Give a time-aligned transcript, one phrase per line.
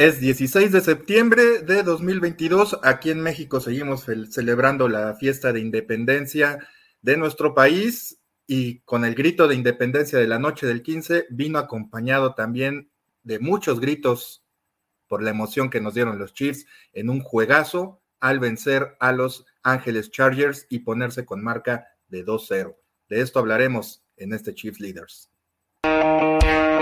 [0.00, 2.80] Es 16 de septiembre de 2022.
[2.82, 6.66] Aquí en México seguimos celebrando la fiesta de independencia
[7.02, 11.58] de nuestro país y con el grito de independencia de la noche del 15 vino
[11.58, 12.90] acompañado también
[13.24, 14.42] de muchos gritos
[15.06, 16.64] por la emoción que nos dieron los Chiefs
[16.94, 22.74] en un juegazo al vencer a los Ángeles Chargers y ponerse con marca de 2-0.
[23.10, 25.30] De esto hablaremos en este Chiefs Leaders.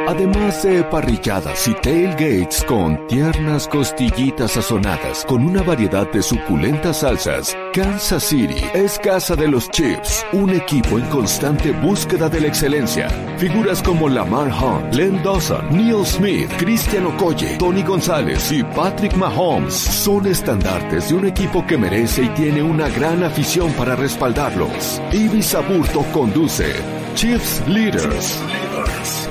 [0.08, 7.54] Además de parrilladas y tailgates con tiernas costillitas sazonadas con una variedad de suculentas salsas,
[7.74, 13.10] Kansas City es casa de los Chiefs, un equipo en constante búsqueda de la excelencia.
[13.36, 19.74] Figuras como Lamar Hunt, Len Dawson, Neil Smith, Cristian Okoye, Tony González y Patrick Mahomes
[19.74, 25.02] son estandartes de un equipo que merece y tiene una gran afición para respaldarlos.
[25.12, 26.76] Ibis Aburto conduce
[27.14, 28.38] Chiefs Leaders.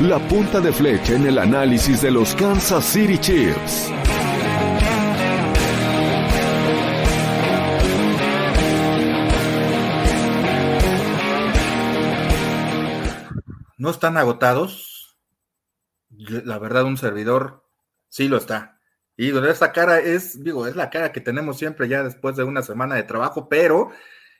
[0.01, 3.91] La punta de flecha en el análisis de los Kansas City Chiefs.
[13.79, 15.17] ¿No están agotados?
[16.09, 17.67] La verdad, un servidor
[18.07, 18.79] sí lo está.
[19.15, 22.61] Y esta cara es, digo, es la cara que tenemos siempre ya después de una
[22.61, 23.89] semana de trabajo, pero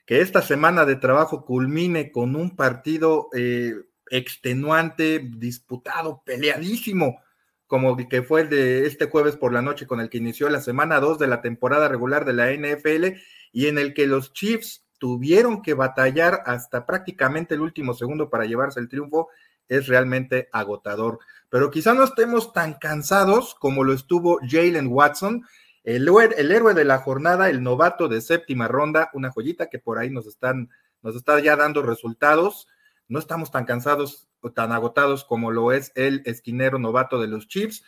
[0.06, 3.74] que esta semana de trabajo culmine con un partido eh,
[4.12, 7.22] extenuante, disputado, peleadísimo,
[7.68, 10.62] como que fue el de este jueves por la noche con el que inició la
[10.62, 13.20] semana 2 de la temporada regular de la NFL
[13.52, 18.46] y en el que los Chiefs tuvieron que batallar hasta prácticamente el último segundo para
[18.46, 19.30] llevarse el triunfo,
[19.68, 21.20] es realmente agotador.
[21.50, 25.46] Pero quizá no estemos tan cansados como lo estuvo Jalen Watson,
[25.84, 29.98] el, el, héroe de la jornada, el novato de séptima ronda, una joyita que por
[29.98, 30.70] ahí nos están,
[31.02, 32.68] nos está ya dando resultados
[33.08, 37.48] no estamos tan cansados o tan agotados como lo es el esquinero novato de los
[37.48, 37.84] Chiefs,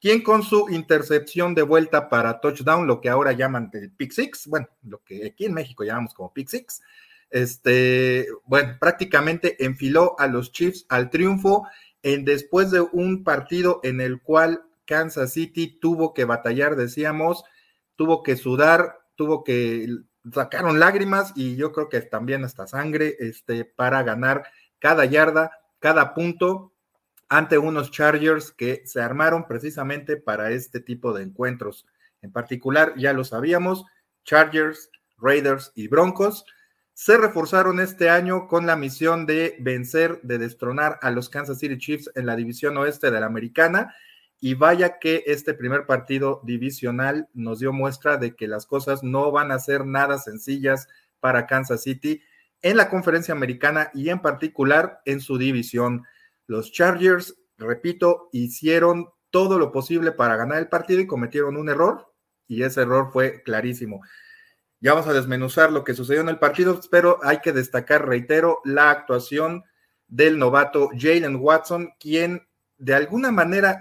[0.00, 4.46] quien con su intercepción de vuelta para touchdown, lo que ahora llaman el pick six,
[4.46, 6.80] bueno, lo que aquí en México llamamos como pick six,
[7.30, 11.66] este, bueno, prácticamente enfiló a los Chiefs al triunfo
[12.02, 17.44] en después de un partido en el cual Kansas City tuvo que batallar, decíamos,
[17.96, 19.88] tuvo que sudar, tuvo que
[20.32, 24.44] sacaron lágrimas y yo creo que también hasta sangre este, para ganar
[24.78, 26.72] cada yarda, cada punto
[27.28, 31.86] ante unos Chargers que se armaron precisamente para este tipo de encuentros.
[32.22, 33.84] En particular, ya lo sabíamos,
[34.24, 36.44] Chargers, Raiders y Broncos
[37.00, 41.78] se reforzaron este año con la misión de vencer, de destronar a los Kansas City
[41.78, 43.94] Chiefs en la división oeste de la americana.
[44.40, 49.30] Y vaya que este primer partido divisional nos dio muestra de que las cosas no
[49.30, 50.88] van a ser nada sencillas
[51.20, 52.20] para Kansas City
[52.62, 56.04] en la conferencia americana y en particular en su división.
[56.46, 62.12] Los Chargers, repito, hicieron todo lo posible para ganar el partido y cometieron un error
[62.46, 64.00] y ese error fue clarísimo.
[64.80, 68.60] Ya vamos a desmenuzar lo que sucedió en el partido, pero hay que destacar, reitero,
[68.64, 69.64] la actuación
[70.06, 72.46] del novato Jalen Watson, quien
[72.78, 73.80] de alguna manera,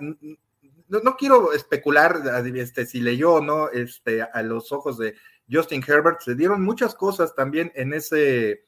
[0.88, 2.22] no, quiero especular
[2.56, 5.16] este, si leyó o no este, a los ojos de
[5.50, 8.66] Justin Herbert, se dieron muchas cosas también en ese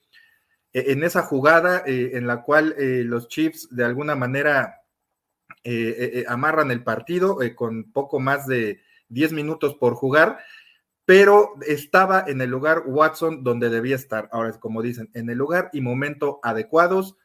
[0.74, 4.82] en esa jugada eh, en la cual eh, los Chiefs de alguna manera
[5.64, 10.40] eh, amarran el partido con poco más de 10 minutos por jugar,
[11.06, 14.30] pero estaba en el lugar Watson donde debía estar.
[14.32, 17.18] Ahora, como dicen, en el lugar y momento adecuados,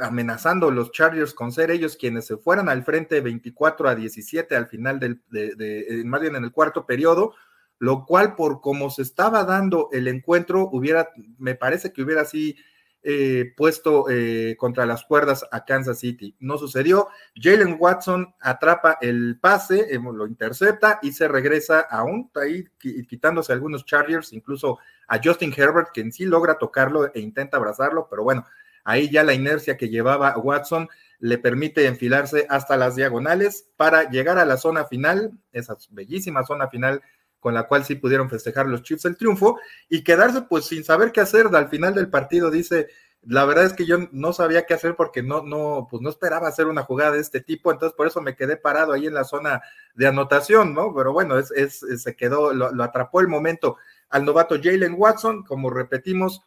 [0.00, 4.66] amenazando los Chargers con ser ellos quienes se fueran al frente 24 a 17 al
[4.66, 7.34] final del, de, más bien en el cuarto periodo,
[7.80, 12.56] lo cual por como se estaba dando el encuentro, hubiera, me parece que hubiera así
[13.02, 16.36] eh, puesto eh, contra las cuerdas a Kansas City.
[16.40, 17.08] No sucedió.
[17.34, 22.66] Jalen Watson atrapa el pase, eh, lo intercepta y se regresa aún ahí
[23.08, 28.22] quitándose algunos Chargers, incluso a Justin Herbert, quien sí logra tocarlo e intenta abrazarlo, pero
[28.24, 28.44] bueno,
[28.84, 34.36] ahí ya la inercia que llevaba Watson le permite enfilarse hasta las diagonales para llegar
[34.38, 37.02] a la zona final, esa bellísima zona final
[37.40, 39.58] con la cual sí pudieron festejar los Chiefs el triunfo
[39.88, 42.88] y quedarse pues sin saber qué hacer al final del partido, dice,
[43.22, 46.48] la verdad es que yo no sabía qué hacer porque no, no, pues no esperaba
[46.48, 49.24] hacer una jugada de este tipo, entonces por eso me quedé parado ahí en la
[49.24, 49.62] zona
[49.94, 50.94] de anotación, ¿no?
[50.94, 53.76] Pero bueno, es, es se quedó, lo, atrapó el momento
[54.08, 56.42] al novato Jalen Watson, como repetimos,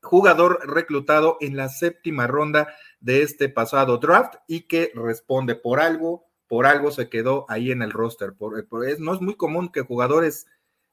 [0.00, 2.68] jugador reclutado en la séptima ronda
[3.00, 7.82] de este pasado draft y que responde por algo, por algo se quedó ahí en
[7.82, 8.32] el roster.
[8.32, 8.58] Por,
[8.88, 10.46] es, no es muy común que jugadores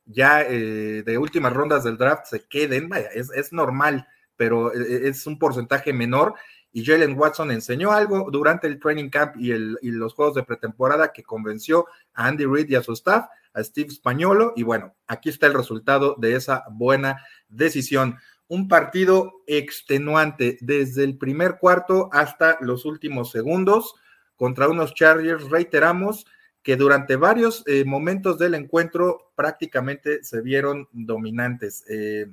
[0.05, 5.39] ya eh, de últimas rondas del draft se queden, vaya, es, normal, pero es un
[5.39, 6.35] porcentaje menor
[6.75, 9.53] y Jalen Watson enseñó algo durante el training camp y,
[9.91, 13.91] los juegos de pretemporada que convenció a Andy Reid y a su staff, a Steve
[13.91, 18.17] Spagnolo, y bueno, aquí está el resultado de esa buena decisión.
[18.49, 23.95] Un partido extenuante desde el primer cuarto hasta los últimos segundos
[24.35, 26.25] contra unos Chargers, reiteramos,
[26.65, 31.83] que durante varios eh, momentos del encuentro prácticamente se vieron dominantes.
[31.87, 32.25] Eh,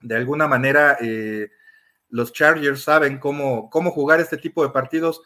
[0.00, 1.50] de alguna manera, eh,
[2.08, 5.20] los Chargers saben cómo, cómo jugar este tipo de partidos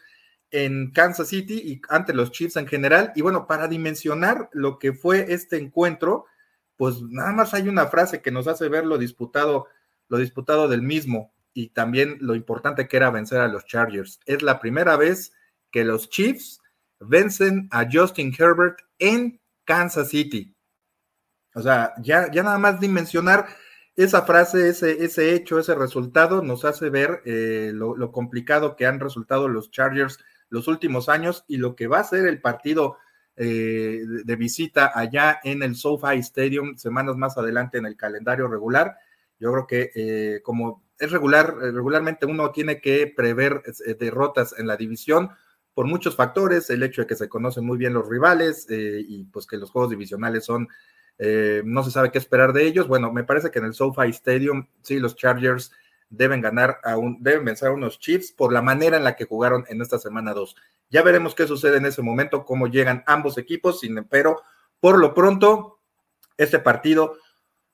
[0.50, 3.12] en Kansas City y ante los Chiefs en general.
[3.14, 6.24] Y bueno, para dimensionar lo que fue este encuentro,
[6.76, 9.66] pues nada más hay una frase que nos hace ver lo disputado,
[10.08, 14.18] lo disputado del mismo y también lo importante que era vencer a los Chargers.
[14.24, 15.34] Es la primera vez
[15.70, 16.60] que los Chiefs
[17.00, 20.54] vencen a Justin Herbert en Kansas City.
[21.54, 23.46] O sea, ya, ya nada más dimensionar
[23.96, 29.00] esa frase, ese, ese hecho, ese resultado nos hace ver eh, lo, complicado que han
[29.00, 30.18] resultado los Chargers
[30.48, 32.96] los últimos años y lo que va a ser el partido
[33.36, 38.96] eh, de, visita allá en el SoFi Stadium semanas más adelante en el calendario regular.
[39.38, 43.62] Yo creo que eh, como es regular, regularmente uno tiene que prever
[43.98, 45.30] derrotas en la división
[45.74, 49.46] por muchos factores, el hecho de que se conocen muy bien los rivales y pues
[49.46, 50.68] que los juegos divisionales son
[51.22, 52.88] eh, no se sabe qué esperar de ellos.
[52.88, 55.70] Bueno, me parece que en el SoFi Stadium, sí, los Chargers
[56.08, 59.26] deben ganar, a un, deben vencer a unos Chiefs por la manera en la que
[59.26, 60.56] jugaron en esta semana 2.
[60.88, 64.40] Ya veremos qué sucede en ese momento, cómo llegan ambos equipos, sin, pero
[64.80, 65.78] por lo pronto,
[66.38, 67.18] este partido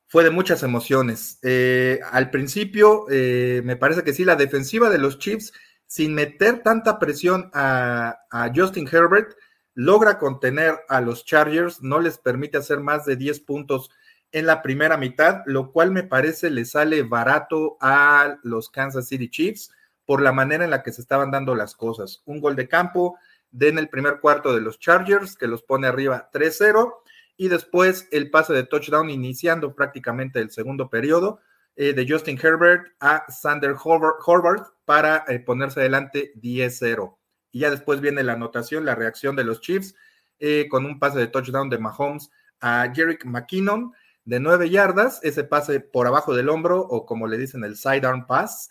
[0.08, 1.38] fue de muchas emociones.
[1.42, 5.52] Eh, al principio, eh, me parece que sí, la defensiva de los Chiefs,
[5.86, 8.18] sin meter tanta presión a,
[8.54, 9.36] Justin Herbert,
[9.74, 13.90] logra contener a los Chargers, no les permite hacer más de 10 puntos
[14.32, 19.30] en la primera mitad, lo cual me parece le sale barato a los Kansas City
[19.30, 19.70] Chiefs
[20.04, 22.22] por la manera en la que se estaban dando las cosas.
[22.26, 23.18] Un gol de campo
[23.50, 26.92] de en el primer cuarto de los Chargers que los pone arriba 3-0
[27.36, 31.40] y después el pase de touchdown iniciando prácticamente el segundo periodo
[31.78, 37.16] eh, de Justin Herbert a Sander Horvath para eh, ponerse adelante 10-0
[37.52, 39.94] y ya después viene la anotación, la reacción de los Chiefs
[40.38, 42.30] eh, con un pase de touchdown de Mahomes
[42.60, 43.92] a Jerick McKinnon
[44.24, 48.26] de nueve yardas, ese pase por abajo del hombro o como le dicen el sidearm
[48.26, 48.70] pass,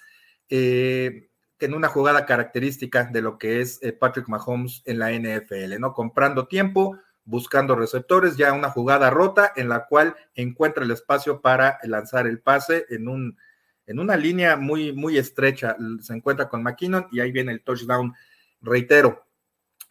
[0.49, 5.93] en una jugada característica de lo que es Patrick Mahomes en la NFL, ¿no?
[5.93, 11.79] Comprando tiempo, buscando receptores, ya una jugada rota en la cual encuentra el espacio para
[11.83, 13.37] lanzar el pase en un
[13.87, 18.13] en una línea muy muy estrecha, se encuentra con McKinnon y ahí viene el touchdown.
[18.61, 19.27] Reitero,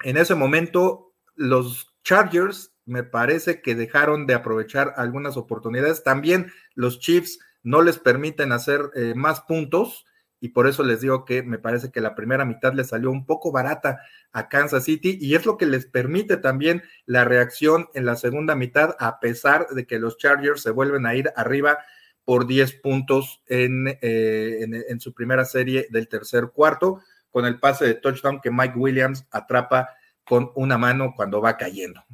[0.02, 6.02] en ese momento los Chargers me parece que dejaron de aprovechar algunas oportunidades.
[6.02, 10.04] También los Chiefs no les permiten hacer eh, más puntos
[10.44, 13.24] y por eso les digo que me parece que la primera mitad le salió un
[13.24, 18.04] poco barata a Kansas City y es lo que les permite también la reacción en
[18.04, 21.78] la segunda mitad a pesar de que los Chargers se vuelven a ir arriba
[22.26, 27.00] por 10 puntos en, eh, en su primera serie del tercer cuarto
[27.30, 29.88] con el pase de touchdown que Mike Williams atrapa
[30.24, 32.04] con una mano cuando va cayendo.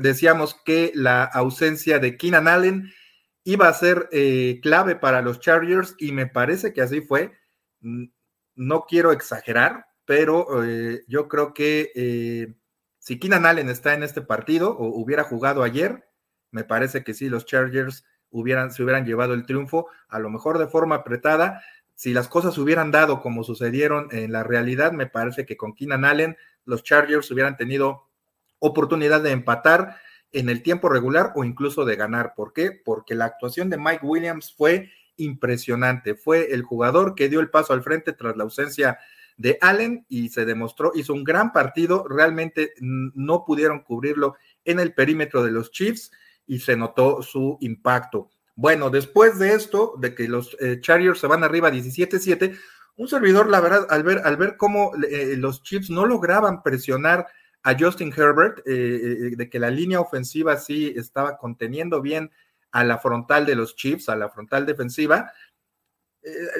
[0.00, 2.92] decíamos que la ausencia de Keenan Allen
[3.42, 7.32] iba a ser eh, clave para los Chargers y me parece que así fue.
[7.80, 12.54] No quiero exagerar, pero eh, yo creo que eh,
[12.98, 16.08] si Keenan Allen está en este partido o hubiera jugado ayer,
[16.50, 20.58] me parece que sí, los Chargers hubieran, se hubieran llevado el triunfo, a lo mejor
[20.58, 21.62] de forma apretada,
[21.94, 26.04] si las cosas hubieran dado como sucedieron en la realidad, me parece que con Keenan
[26.04, 28.08] Allen los Chargers hubieran tenido
[28.60, 29.96] oportunidad de empatar
[30.32, 32.34] en el tiempo regular o incluso de ganar.
[32.36, 32.70] ¿Por qué?
[32.84, 36.14] Porque la actuación de Mike Williams fue impresionante.
[36.14, 38.98] Fue el jugador que dio el paso al frente tras la ausencia
[39.38, 44.34] de Allen y se demostró, hizo un gran partido, realmente no pudieron cubrirlo
[44.64, 46.10] en el perímetro de los Chiefs
[46.46, 48.30] y se notó su impacto.
[48.56, 52.58] Bueno, después de esto, de que los eh, Chargers se van arriba 17-7,
[52.96, 57.28] un servidor, la verdad, al ver, al ver cómo eh, los Chiefs no lograban presionar
[57.62, 62.32] a Justin Herbert, eh, de que la línea ofensiva sí estaba conteniendo bien
[62.70, 65.32] a la frontal de los Chiefs, a la frontal defensiva.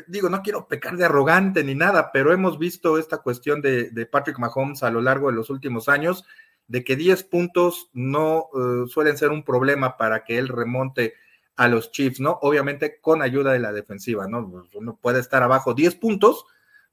[0.07, 4.38] digo, no quiero pecar de arrogante ni nada, pero hemos visto esta cuestión de, Patrick
[4.38, 6.25] Mahomes a lo largo de los últimos años,
[6.67, 8.49] de que 10 puntos no
[8.88, 11.15] suelen ser un problema para que él remonte
[11.57, 12.38] a los Chiefs, ¿no?
[12.43, 14.65] Obviamente con ayuda de la defensiva, ¿no?
[14.75, 16.47] Uno puede estar abajo 10 puntos,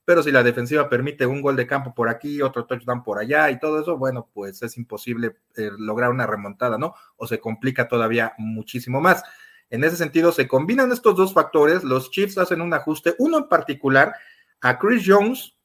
[0.05, 3.49] pero si la defensiva permite un gol de campo por aquí, otro touchdown por allá
[3.49, 6.93] y todo eso, bueno, pues es imposible eh, lograr una remontada, ¿no?
[7.17, 9.23] O se complica todavía muchísimo más.
[9.69, 13.49] En ese sentido, se combinan estos dos factores, los Chiefs hacen un ajuste, uno en
[13.49, 14.13] particular,
[14.61, 15.55] a Chris Jones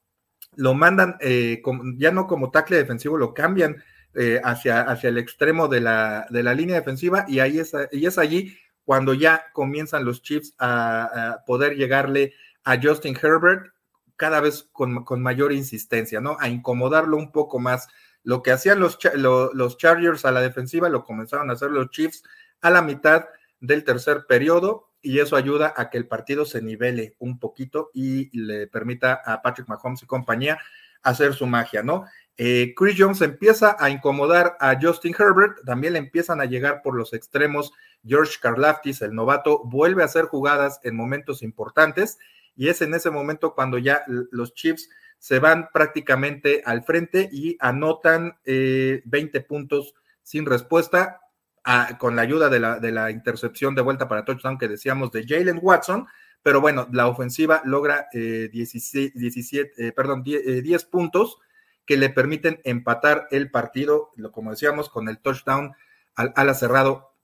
[0.56, 1.62] lo mandan eh,
[1.96, 3.82] ya no como tackle defensivo, lo cambian
[4.14, 8.06] eh, hacia, hacia el extremo de la, de la línea defensiva y ahí es, y
[8.06, 13.72] es allí cuando ya comienzan los Chiefs a, poder llegarle a Justin Herbert
[14.20, 16.36] cada vez con, mayor insistencia, ¿no?
[16.40, 17.88] A incomodarlo un poco más.
[18.22, 22.22] Lo que hacían los, los Chargers a la defensiva lo comenzaron a hacer los Chiefs
[22.60, 23.24] a la mitad
[23.60, 28.28] del tercer periodo y eso ayuda a que el partido se nivele un poquito y
[28.38, 30.58] le permita a Patrick Mahomes y compañía
[31.02, 32.04] hacer su magia, ¿no?
[32.36, 36.94] Eh, Chris Jones empieza a incomodar a Justin Herbert, también le empiezan a llegar por
[36.94, 37.72] los extremos.
[38.06, 42.18] George Karlaftis, el novato, vuelve a hacer jugadas en momentos importantes
[42.60, 47.56] y es en ese momento cuando ya los Chiefs se van prácticamente al frente y
[47.58, 51.22] anotan 20 eh, puntos sin respuesta
[51.98, 55.26] con la ayuda de la, de la, intercepción de vuelta para touchdown que decíamos de
[55.26, 56.06] Jalen Watson.
[56.42, 61.38] Pero bueno, la ofensiva logra 17, eh, eh, perdón, 10, puntos
[61.86, 65.72] que le permiten empatar el partido, como decíamos, con el touchdown
[66.14, 67.14] al ala cerrado.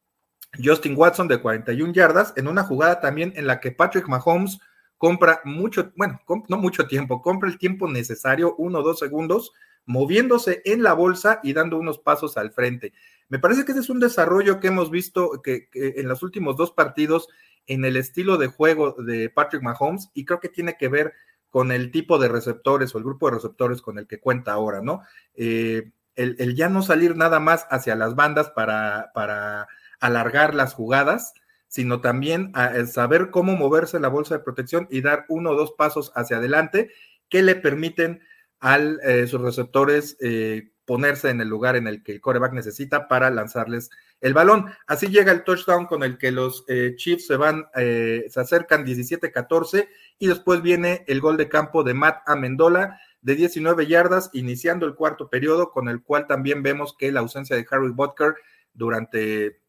[0.65, 4.61] Justin Watson de 41 yardas, en una jugada también en la que Patrick Mahomes
[4.99, 9.53] compra mucho, bueno, no mucho tiempo, compra el tiempo necesario, uno o dos segundos,
[9.85, 12.93] moviéndose en la bolsa y dando unos pasos al frente.
[13.29, 16.73] Me parece que ese es un desarrollo que hemos visto que, en los últimos dos
[16.73, 17.29] partidos
[17.67, 21.15] en el estilo de juego de Patrick Mahomes y creo que tiene que ver
[21.51, 24.81] con el tipo de receptores o el grupo de receptores con el que cuenta ahora,
[24.83, 25.03] ¿no?
[25.35, 29.69] Eh, el, ya no salir nada más hacia las bandas para, para
[30.01, 31.35] alargar las jugadas,
[31.69, 35.73] sino también a, saber cómo moverse la bolsa de protección y dar uno o dos
[35.73, 36.91] pasos hacia adelante
[37.29, 38.21] que le permiten
[38.61, 43.09] a eh, sus receptores eh, ponerse en el lugar en el que el coreback necesita
[43.09, 44.67] para lanzarles el balón.
[44.87, 49.89] Así llega el touchdown con el que los eh, Chiefs se van, se acercan 17-14
[50.19, 54.95] y después viene el gol de campo de Matt Amendola de 19 yardas, iniciando el
[54.95, 58.37] cuarto periodo, con el cual también vemos que la ausencia de Harry Butker
[58.73, 59.61] durante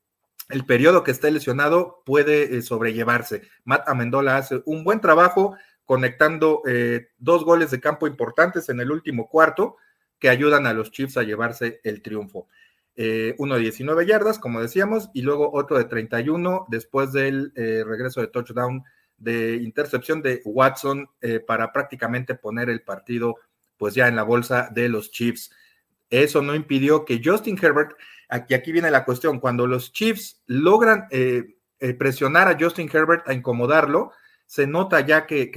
[0.50, 3.44] el periodo que esté lesionado puede sobrellevarse.
[3.66, 8.92] Matt Amendola hace un buen trabajo conectando eh, dos goles de campo importantes en el
[8.92, 9.78] último cuarto
[10.20, 12.48] que ayudan a los Chiefs a llevarse el triunfo.
[12.96, 17.84] Eh, uno de 19 yardas, como decíamos, y luego otro de 31 después del eh,
[17.86, 18.84] regreso de touchdown
[19.18, 21.10] de intercepción de Watson
[21.48, 23.38] para prácticamente poner el partido
[23.76, 25.52] pues ya en la bolsa de los Chiefs.
[26.10, 27.92] Eso no impidió que Justin Herbert,
[28.30, 31.08] aquí, aquí viene la cuestión, cuando los Chiefs logran
[32.00, 34.12] presionar a Justin Herbert a incomodarlo,
[34.48, 35.52] se nota ya que,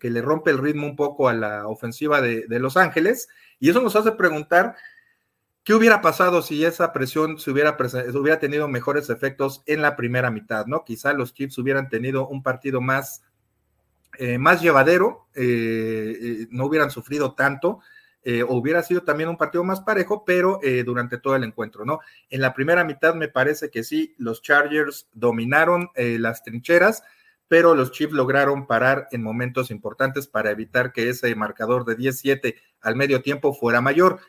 [0.00, 3.28] le rompe el ritmo un poco a la ofensiva de, Los Ángeles,
[3.58, 4.76] y eso nos hace preguntar
[5.64, 7.76] qué hubiera pasado si esa presión se hubiera,
[8.14, 10.84] hubiera tenido mejores efectos en la primera mitad, ¿no?
[10.84, 13.22] Quizá los Chiefs hubieran tenido un partido más,
[14.16, 17.80] eh, más llevadero, eh, eh, no hubieran sufrido tanto.
[18.48, 22.00] O hubiera sido también un partido más parejo, pero durante todo el encuentro, ¿no?
[22.28, 27.02] En la primera mitad me parece que sí, los Chargers dominaron las trincheras,
[27.48, 32.56] pero los Chiefs lograron parar en momentos importantes para evitar que ese marcador de 17
[32.80, 34.20] al medio tiempo fuera mayor.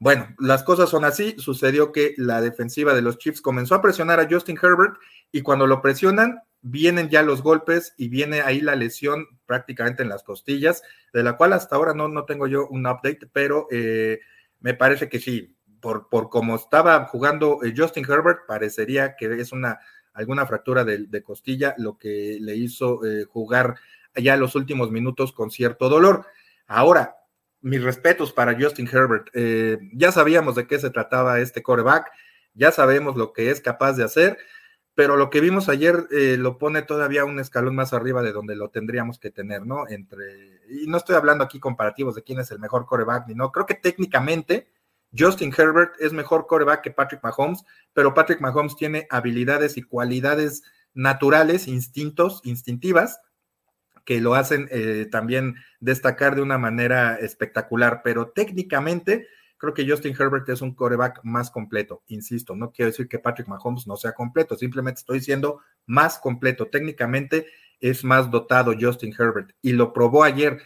[0.00, 1.36] Bueno, las cosas son así.
[1.38, 4.96] Sucedió que la defensiva de los Chiefs comenzó a presionar a Justin Herbert
[5.30, 10.08] y cuando lo presionan, vienen ya los golpes y viene ahí la lesión prácticamente en
[10.08, 14.20] las costillas, de la cual hasta ahora no, no tengo yo un update, pero eh,
[14.60, 19.52] me parece que sí, por, por como estaba jugando eh, Justin Herbert, parecería que es
[19.52, 19.78] una
[20.14, 23.74] alguna fractura de, costilla, lo que le hizo eh, jugar
[24.14, 26.24] ya los últimos minutos con cierto dolor.
[26.68, 27.16] Ahora,
[27.60, 29.28] mis respetos para Justin Herbert.
[29.92, 32.12] Ya sabíamos de qué se trataba este coreback,
[32.54, 34.38] ya sabemos lo que es capaz de hacer,
[34.94, 38.54] pero lo que vimos ayer eh, lo pone todavía un escalón más arriba de donde
[38.54, 39.88] lo tendríamos que tener, ¿no?
[39.88, 43.50] Entre, y no estoy hablando aquí comparativos de quién es el mejor coreback, ni no,
[43.50, 44.68] creo que técnicamente
[45.16, 50.62] Justin Herbert es mejor coreback que Patrick Mahomes, pero Patrick Mahomes tiene habilidades y cualidades
[50.92, 53.20] naturales, instintos, instintivas,
[54.04, 59.26] que lo hacen eh, también destacar de una manera espectacular, pero técnicamente
[59.64, 63.48] creo que Justin Herbert es un coreback más completo, insisto, no quiero decir que Patrick
[63.48, 67.46] Mahomes no sea completo, simplemente estoy diciendo más completo, técnicamente
[67.80, 70.62] es más dotado Justin Herbert y lo probó ayer.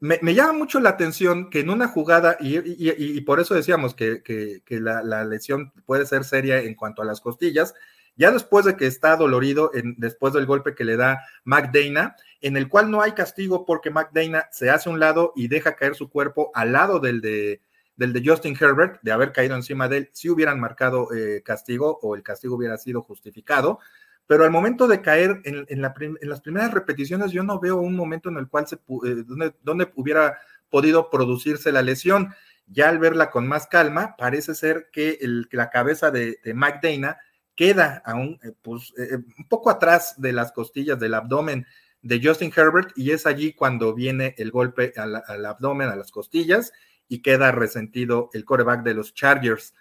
[0.00, 5.24] Me, llama mucho la atención que en una jugada, y, por eso decíamos que, la,
[5.24, 7.74] lesión puede ser seria en cuanto a las costillas,
[8.16, 12.68] ya después de que está dolorido, después del golpe que le da McDana, en el
[12.68, 16.50] cual no hay castigo porque McDana se hace un lado y deja caer su cuerpo
[16.54, 17.62] al lado del de,
[17.96, 21.98] del de Justin Herbert, de haber caído encima de él, si hubieran marcado eh, castigo
[22.02, 23.78] o el castigo hubiera sido justificado,
[24.26, 28.38] pero al momento de caer en, las primeras repeticiones, yo no veo un momento en
[28.38, 30.38] el cual se, eh, donde, hubiera
[30.70, 32.34] podido producirse la lesión.
[32.66, 35.18] Ya al verla con más calma, parece ser que
[35.50, 37.18] la cabeza de, Mike Dana
[37.54, 41.66] queda aún eh, pues, eh, un poco atrás de las costillas del abdomen
[42.00, 46.72] de Justin Herbert y es allí cuando viene el golpe al abdomen, a las costillas
[47.08, 49.74] y queda resentido el coreback de los Chargers.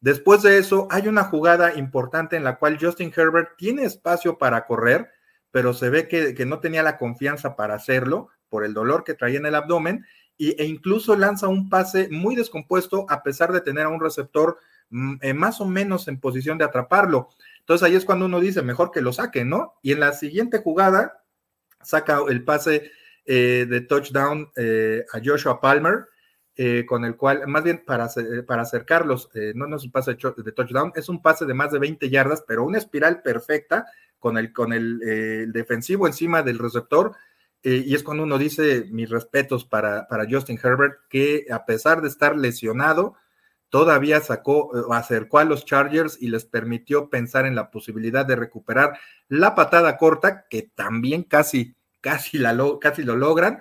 [0.00, 4.64] Después de eso, hay una jugada importante en la cual Justin Herbert tiene espacio para
[4.64, 5.10] correr,
[5.50, 9.38] pero se ve que, no tenía la confianza para hacerlo por el dolor que traía
[9.38, 10.06] en el abdomen
[10.36, 14.58] y, e incluso lanza un pase muy descompuesto a pesar de tener a un receptor
[14.90, 17.30] mm, eh, más o menos en posición de atraparlo.
[17.58, 19.74] Entonces ahí es cuando uno dice, mejor que lo saque, ¿no?
[19.82, 21.24] Y en la siguiente jugada
[21.82, 22.92] saca el pase
[23.24, 26.06] eh, de touchdown eh, a Joshua Palmer
[26.60, 30.16] eh, con el cual, más bien para, eh, para acercarlos, eh, no, es un pase
[30.16, 33.86] de touchdown, es un pase de más de 20 yardas, pero una espiral perfecta
[34.18, 37.14] con el, con el, defensivo encima del receptor.
[37.62, 42.08] y es cuando uno dice mis respetos para, para Justin Herbert, que a pesar de
[42.08, 43.14] estar lesionado,
[43.68, 48.98] todavía sacó, acercó a los Chargers y les permitió pensar en la posibilidad de recuperar
[49.28, 53.60] la patada corta, que también casi, casi, la, casi lo logran,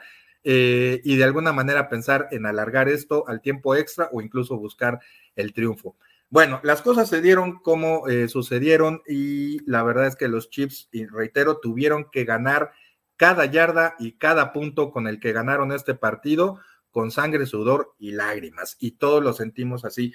[0.50, 5.02] eh, y de alguna manera pensar en alargar esto al tiempo extra o incluso buscar
[5.36, 5.98] el triunfo.
[6.30, 10.88] Bueno, las cosas se dieron como eh, sucedieron y la verdad es que los Chips,
[10.94, 12.72] y reitero, tuvieron que ganar
[13.18, 16.62] cada yarda y cada punto con el que ganaron este partido
[16.92, 18.78] con sangre, sudor y lágrimas.
[18.80, 20.14] Y todos lo sentimos así.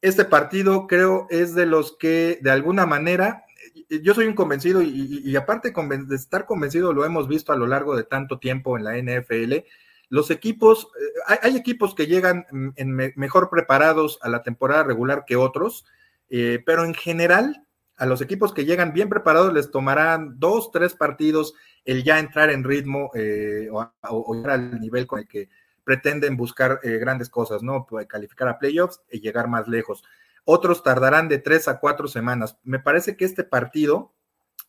[0.00, 3.44] Este partido creo es de los que de alguna manera,
[3.88, 7.96] yo soy un convencido y, aparte de estar convencido, lo hemos visto a lo largo
[7.96, 9.64] de tanto tiempo en la NFL.
[10.08, 10.88] Los equipos,
[11.28, 12.46] eh, hay, equipos que llegan
[12.76, 15.84] en mejor preparados a la temporada regular que otros,
[16.30, 20.94] eh, pero en general, a los equipos que llegan bien preparados les tomarán dos, tres
[20.94, 25.48] partidos el ya entrar en ritmo eh, o, o, llegar al nivel con el que
[25.84, 27.86] pretenden buscar grandes cosas, ¿no?
[28.06, 30.04] Calificar a playoffs y llegar más lejos.
[30.44, 32.58] Otros tardarán de tres a cuatro semanas.
[32.62, 34.14] Me parece que este partido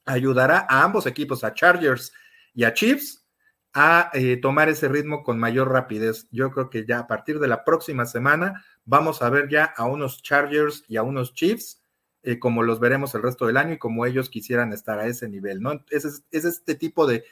[0.05, 2.12] ayudará a ambos equipos, a Chargers
[2.53, 3.25] y a Chiefs,
[3.73, 6.27] a eh, tomar ese ritmo con mayor rapidez.
[6.32, 9.86] Yo creo que ya a partir de la próxima semana vamos a ver ya a
[9.86, 11.79] unos Chargers y a unos Chiefs
[12.21, 15.29] eh, como los veremos el resto del año y como ellos quisieran estar a ese
[15.29, 15.86] nivel, ¿no?
[15.89, 17.23] Es, es este tipo de,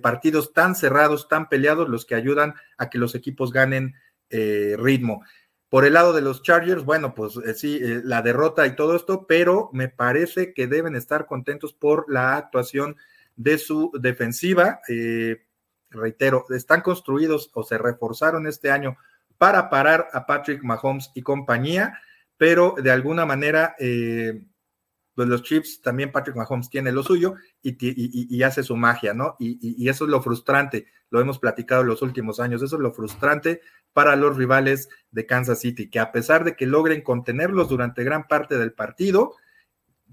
[0.00, 3.96] partidos tan cerrados, tan peleados, los que ayudan a que los equipos ganen
[4.30, 5.24] eh, ritmo.
[5.68, 8.94] Por el lado de los Chargers, bueno, pues eh, sí, eh, la derrota y todo
[8.94, 12.96] esto, pero me parece que deben estar contentos por la actuación
[13.34, 14.80] de su defensiva.
[14.88, 15.44] Eh,
[15.90, 18.96] reitero, están construidos o se reforzaron este año
[19.38, 22.00] para parar a Patrick Mahomes y compañía,
[22.36, 23.74] pero de alguna manera
[25.16, 29.34] pues los Chiefs, también Patrick Mahomes tiene lo suyo y, hace su magia, ¿no?
[29.38, 32.92] Y, eso es lo frustrante, lo hemos platicado en los últimos años, eso es lo
[32.92, 33.62] frustrante
[33.94, 38.28] para los rivales de Kansas City, que a pesar de que logren contenerlos durante gran
[38.28, 39.32] parte del partido,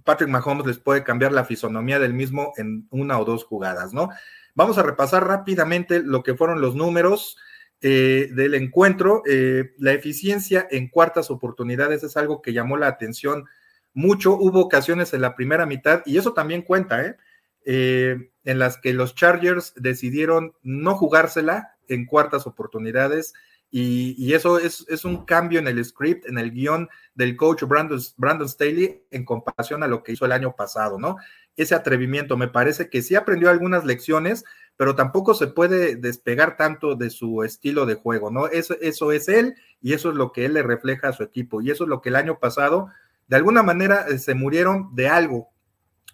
[0.05, 4.07] Patrick Mahomes les puede cambiar la fisonomía del mismo en una o dos jugadas, ¿no?
[4.55, 7.37] Vamos a repasar rápidamente lo que fueron los números.
[7.81, 13.43] Eh, del encuentro, eh, la eficiencia en cuartas oportunidades es algo que llamó la atención
[13.93, 14.33] mucho.
[14.33, 17.17] Hubo ocasiones en la primera mitad, y eso también cuenta, ¿eh?
[17.65, 18.29] ¿eh?
[18.43, 23.33] en las que los Chargers decidieron no jugársela en cuartas oportunidades.
[23.75, 27.99] Y, eso es, es, un cambio en el script, en el guion del coach Brandon,
[28.17, 31.17] Brandon Staley en comparación a lo que hizo el año pasado, ¿no?
[31.57, 34.45] Ese atrevimiento, me parece que sí aprendió algunas lecciones,
[34.77, 38.45] pero tampoco se puede despegar tanto de su estilo de juego, ¿no?
[38.45, 41.59] Eso, eso es él y eso es lo que él le refleja a su equipo.
[41.59, 42.89] Y eso es lo que el año pasado
[43.27, 45.49] de alguna manera eh, se murieron de algo.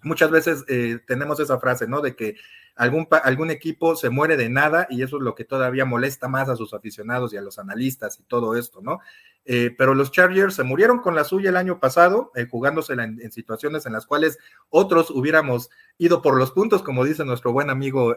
[0.04, 2.02] Muchas veces eh, tenemos esa frase, ¿no?
[2.02, 2.36] De que
[2.76, 6.48] algún, algún equipo se muere de nada y eso es lo que todavía molesta más
[6.48, 9.00] a sus aficionados y a los analistas y todo esto, ¿no?
[9.44, 13.86] Eh, pero los Chargers se murieron con la suya el año pasado, jugándose en, situaciones
[13.86, 14.38] en las cuales
[14.70, 18.16] otros hubiéramos ido por los puntos, como dice nuestro buen amigo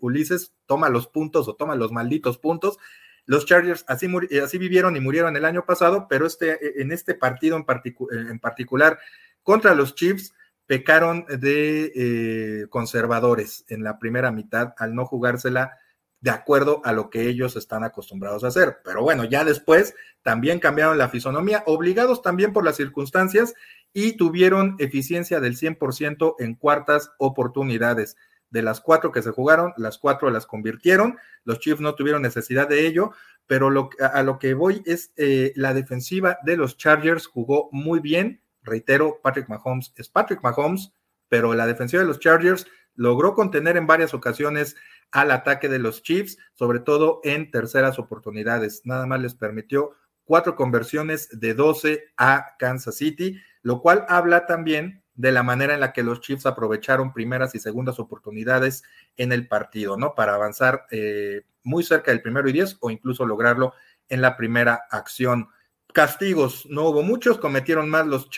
[0.00, 2.78] Ulises, toma los puntos o toma los malditos puntos.
[3.26, 6.92] Los Chargers así, eh, así vivieron y murieron el año pasado, pero este, eh, en
[6.92, 8.98] este partido en, eh, en particular
[9.42, 10.34] contra los Chiefs
[10.66, 15.78] pecaron de conservadores en la primera mitad al no jugársela
[16.24, 18.78] de acuerdo a lo que ellos están acostumbrados a hacer.
[18.82, 23.52] Pero bueno, ya después también cambiaron la fisonomía, obligados también por las circunstancias
[23.92, 28.16] y tuvieron eficiencia del 100% en cuartas oportunidades
[28.54, 32.68] de las cuatro que se jugaron, las cuatro las convirtieron, los Chiefs no tuvieron necesidad
[32.68, 33.10] de ello,
[33.48, 37.98] pero lo, a, lo que voy es eh, la defensiva de los Chargers jugó muy
[37.98, 40.92] bien, reitero, Patrick Mahomes es Patrick Mahomes,
[41.28, 44.76] pero la defensiva de los Chargers logró contener en varias ocasiones
[45.10, 48.82] al ataque de los Chiefs, sobre todo en terceras oportunidades.
[48.84, 55.03] Nada más les permitió cuatro conversiones de 12 a Kansas City, lo cual habla también
[55.14, 58.82] de la manera en la que los Chiefs aprovecharon primeras y segundas oportunidades
[59.16, 60.14] en el partido, ¿no?
[60.14, 63.74] Para avanzar eh, muy cerca del primero y diez o incluso lograrlo
[64.08, 65.48] en la primera acción.
[65.92, 68.28] Castigos, no hubo muchos, cometieron más los,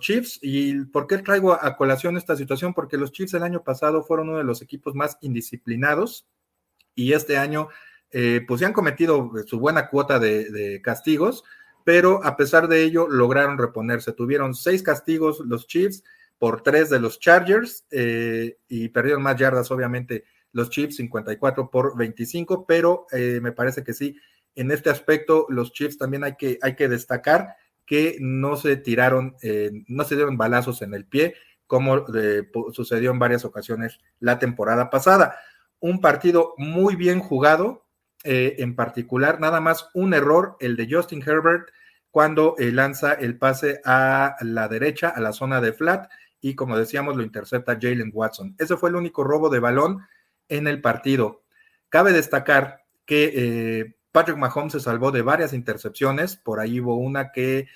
[0.00, 0.38] Chiefs.
[0.42, 2.74] ¿Y por qué traigo a colación esta situación?
[2.74, 6.26] Porque los Chiefs el año pasado fueron uno de los equipos más indisciplinados
[6.94, 7.68] y este año
[8.10, 11.42] eh, pues se han cometido su buena cuota de, castigos,
[11.84, 14.12] pero a pesar de ello lograron reponerse.
[14.12, 16.04] Tuvieron seis castigos los Chiefs
[16.38, 21.96] por tres de los Chargers eh, y perdieron más yardas, obviamente, los Chiefs 54 por
[21.96, 24.16] 25, pero eh, me parece que sí
[24.56, 29.36] en este aspecto, los Chiefs también hay que, hay que destacar que no se tiraron,
[29.42, 31.34] eh, no se dieron balazos en el pie,
[31.66, 35.36] como eh, sucedió en varias ocasiones la temporada pasada.
[35.78, 37.86] Un partido muy bien jugado,
[38.24, 41.68] eh, en particular, nada más un error, el de Justin Herbert,
[42.10, 46.10] cuando lanza el pase a la derecha, a la zona de flat,
[46.50, 48.54] y como decíamos, lo intercepta Jalen Watson.
[48.58, 50.06] Ese fue el único robo de balón
[50.48, 51.42] en el partido.
[51.88, 57.68] Cabe destacar que Patrick Mahomes se salvó de varias intercepciones, por ahí hubo una que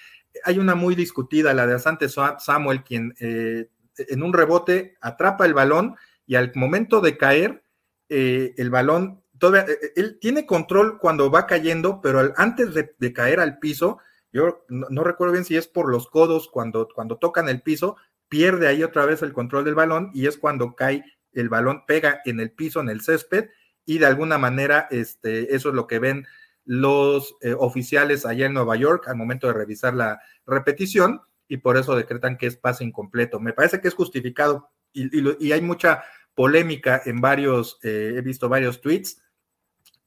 [0.44, 5.54] hay una muy discutida, la de Asante Samuel, quien eh, en un rebote atrapa el
[5.54, 7.64] balón y al momento de caer,
[8.08, 13.40] eh, el balón, todavía, eh, él tiene control cuando va cayendo, pero antes de, caer
[13.40, 13.98] al piso,
[14.32, 17.96] yo no, recuerdo bien si es por los codos, cuando, cuando tocan el piso,
[18.30, 22.22] pierde ahí otra vez el control del balón y es cuando cae el balón, pega
[22.24, 23.50] en el piso, en el césped,
[23.84, 26.26] y de alguna manera este, eso es lo que ven
[26.64, 31.76] los eh, oficiales allá en Nueva York al momento de revisar la repetición y por
[31.76, 33.40] eso decretan que es pase incompleto.
[33.40, 38.80] Me parece que es justificado y, hay mucha polémica en varios, eh, he visto varios
[38.80, 39.20] tweets.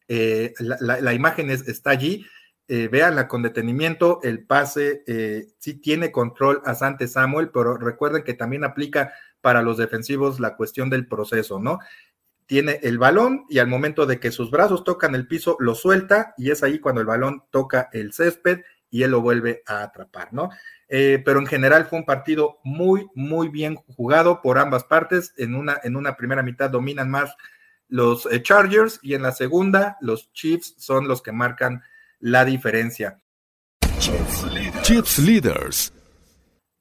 [0.07, 2.25] Eh, la, imagen está allí,
[2.67, 5.03] véanla con detenimiento, el pase
[5.59, 10.55] sí tiene control a Sante Samuel, pero recuerden que también aplica para los defensivos la
[10.55, 11.79] cuestión del proceso, ¿no?
[12.45, 16.33] tiene el balón y al momento de que sus brazos tocan el piso, lo suelta
[16.37, 20.33] y es ahí cuando el balón toca el césped y él lo vuelve a atrapar,
[20.33, 20.49] ¿no?
[20.87, 25.33] Eh, pero en general fue un partido muy, muy bien jugado por ambas partes.
[25.37, 27.35] En una, en una primera mitad dominan más
[27.87, 31.81] los eh, Chargers y en la segunda los Chiefs son los que marcan
[32.23, 33.21] la diferencia.
[34.81, 35.93] Chiefs Leaders.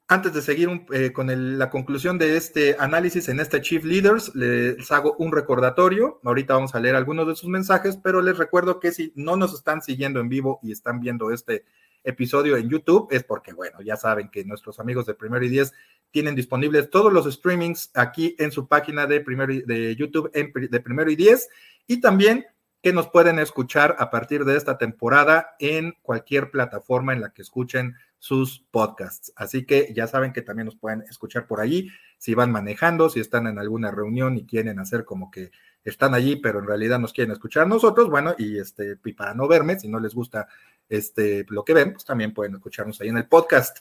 [0.06, 4.92] Antes de seguir eh, con la conclusión de este análisis en este Chief Leaders, les
[4.92, 6.20] hago un recordatorio.
[6.22, 9.52] Ahorita vamos a leer algunos de sus mensajes, pero les recuerdo que si no nos
[9.52, 11.64] están siguiendo en vivo y están viendo este
[12.04, 15.72] episodio en YouTube, es porque, bueno, ya saben que nuestros amigos de Primero y Diez
[16.12, 21.10] tienen disponibles todos los streamings aquí en su página de, primero, de YouTube de Primero
[21.10, 21.48] y Diez
[21.86, 22.46] y también
[22.82, 27.42] que nos pueden escuchar a partir de esta temporada en cualquier plataforma en la que
[27.42, 29.32] escuchen sus podcasts.
[29.36, 33.20] Así que ya saben que también nos pueden escuchar por allí, si van manejando, si
[33.20, 35.50] están en alguna reunión y quieren hacer como que
[35.84, 39.78] están allí, pero en realidad nos quieren escuchar nosotros, bueno, y este, para no verme,
[39.78, 40.46] si no les gusta
[40.88, 43.78] este, lo que ven, pues también pueden escucharnos ahí en el podcast.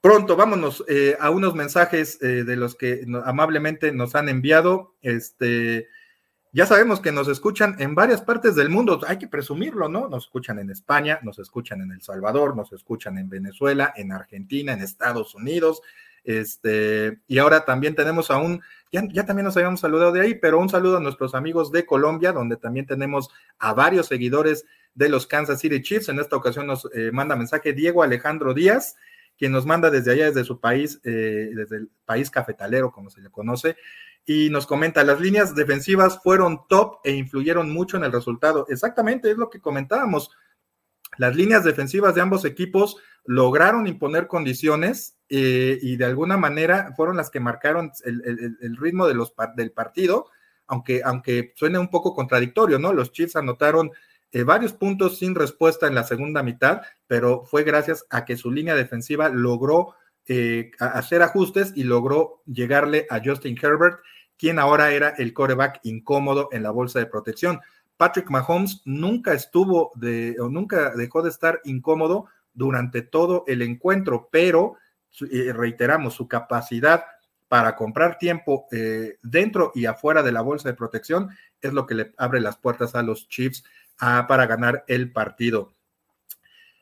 [0.00, 4.94] Pronto, vámonos eh, a unos mensajes eh, de los que amablemente nos han enviado.
[5.02, 5.88] Este,
[6.56, 10.08] ya sabemos que nos escuchan en varias partes del mundo, hay que presumirlo, ¿no?
[10.08, 14.72] Nos escuchan en España, nos escuchan en El Salvador, nos escuchan en Venezuela, en Argentina,
[14.72, 15.82] en Estados Unidos,
[16.24, 20.58] este, y ahora también tenemos a un, ya, también nos habíamos saludado de ahí, pero
[20.58, 24.64] un saludo a nuestros amigos de Colombia, donde también tenemos a varios seguidores
[24.94, 26.08] de los Kansas City Chiefs.
[26.08, 28.96] En esta ocasión nos eh, manda mensaje Diego Alejandro Díaz,
[29.36, 33.20] quien nos manda desde allá, desde su país, eh, desde el país cafetalero, como se
[33.20, 33.76] le conoce
[34.26, 38.66] y nos comenta, las líneas defensivas fueron top e influyeron mucho en el resultado.
[38.68, 40.30] Exactamente, es lo que comentábamos.
[41.16, 47.16] Las líneas defensivas de ambos equipos lograron imponer condiciones eh, y de alguna manera fueron
[47.16, 50.26] las que marcaron el, ritmo de los, del partido,
[50.66, 52.92] aunque, aunque suene un poco contradictorio, ¿no?
[52.92, 53.92] Los Chiefs anotaron
[54.32, 58.50] eh, varios puntos sin respuesta en la segunda mitad, pero fue gracias a que su
[58.50, 59.94] línea defensiva logró
[60.26, 64.00] eh, hacer ajustes y logró llegarle a Justin Herbert
[64.38, 67.60] quien ahora era el coreback incómodo en la bolsa de protección.
[67.96, 74.28] Patrick Mahomes nunca estuvo de, o nunca dejó de estar incómodo durante todo el encuentro,
[74.30, 74.76] pero
[75.30, 77.04] eh, reiteramos su capacidad
[77.48, 81.94] para comprar tiempo eh, dentro y afuera de la bolsa de protección es lo que
[81.94, 83.64] le abre las puertas a los Chiefs
[83.98, 85.72] ah, para ganar el partido.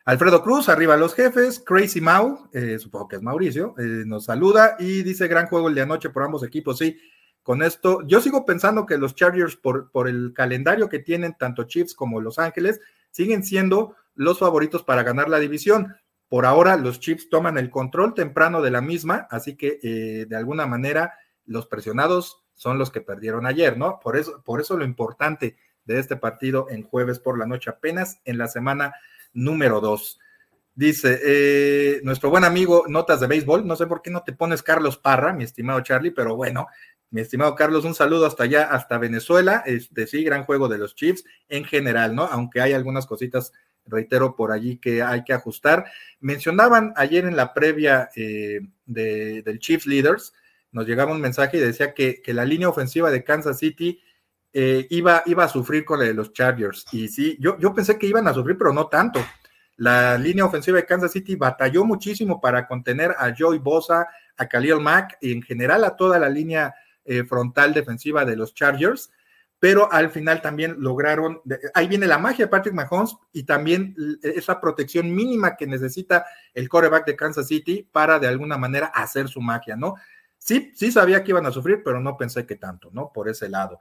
[0.07, 1.63] Alfredo Cruz, arriba los jefes.
[1.65, 5.81] Crazy Mau, eh, supongo que es Mauricio, nos saluda y dice: Gran juego el de
[5.81, 6.77] anoche por ambos equipos.
[6.77, 6.99] Sí,
[7.45, 11.95] con esto, yo sigo pensando que los Chargers, por, el calendario que tienen tanto Chiefs
[11.95, 12.81] como Los Ángeles,
[13.11, 15.95] siguen siendo los favoritos para ganar la división.
[16.31, 20.37] Por ahora, los Chiefs toman el control temprano de la misma, así que eh, de
[20.37, 24.01] alguna manera los presionados son los que perdieron ayer, ¿no?
[24.01, 28.21] Por eso, por eso lo importante de este partido en jueves por la noche, apenas
[28.25, 28.95] en la semana
[29.35, 30.19] número dos.
[30.77, 34.63] Dice eh, nuestro buen amigo Notas de Béisbol, no sé por qué no te pones
[34.63, 36.67] Carlos Parra, mi estimado Charlie, pero bueno,
[37.15, 39.63] mi estimado Carlos, un saludo hasta allá, hasta Venezuela.
[39.67, 42.25] Este sí, gran juego de los Chiefs en general, ¿no?
[42.25, 43.53] Aunque hay algunas cositas,
[43.87, 45.85] reitero, por allí que hay que ajustar.
[46.19, 50.35] Mencionaban ayer en la previa eh, del Chiefs Leaders,
[50.73, 54.03] nos llegaba un mensaje y decía que, la línea ofensiva de Kansas City
[54.53, 56.85] eh, iba, iba a sufrir con la de los Chargers.
[56.91, 59.25] Y sí, yo, yo pensé que iban a sufrir, pero no tanto.
[59.77, 64.81] La línea ofensiva de Kansas City batalló muchísimo para contener a Joey Bosa, a Khalil
[64.81, 66.75] Mack y en general a toda la línea
[67.05, 69.11] eh, frontal defensiva de los Chargers,
[69.59, 71.41] pero al final también lograron,
[71.73, 76.69] ahí viene la magia de Patrick Mahomes y también esa protección mínima que necesita el
[76.69, 79.95] coreback de Kansas City para de alguna manera hacer su magia, ¿no?
[80.37, 83.11] Sí, sí sabía que iban a sufrir, pero no pensé que tanto, ¿no?
[83.11, 83.81] Por ese lado.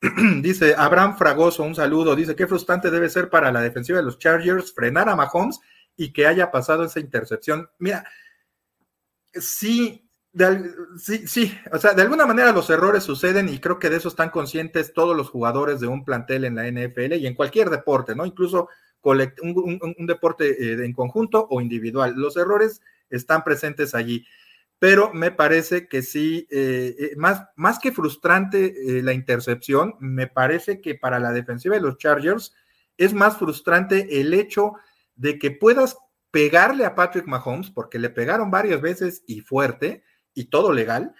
[0.40, 4.18] dice Abraham Fragoso, un saludo, dice, qué frustrante debe ser para la defensiva de los
[4.18, 5.58] Chargers frenar a Mahomes
[5.96, 7.68] y que haya pasado esa intercepción.
[7.78, 8.04] Mira,
[9.32, 10.03] sí,
[10.98, 14.08] sí, sí, o sea, de alguna manera los errores suceden y creo que de eso
[14.08, 18.14] están conscientes todos los jugadores de un plantel en la NFL y en cualquier deporte,
[18.14, 18.26] ¿no?
[18.26, 18.68] Incluso
[19.02, 22.14] un, deporte eh, en conjunto o individual.
[22.16, 24.26] Los errores están presentes allí,
[24.78, 30.80] pero me parece que sí, eh, eh, más, más que frustrante la intercepción, me parece
[30.80, 32.54] que para la defensiva de los Chargers
[32.96, 34.74] es más frustrante el hecho
[35.16, 35.96] de que puedas
[36.30, 40.02] pegarle a Patrick Mahomes, porque le pegaron varias veces y fuerte,
[40.34, 41.14] y todo legal,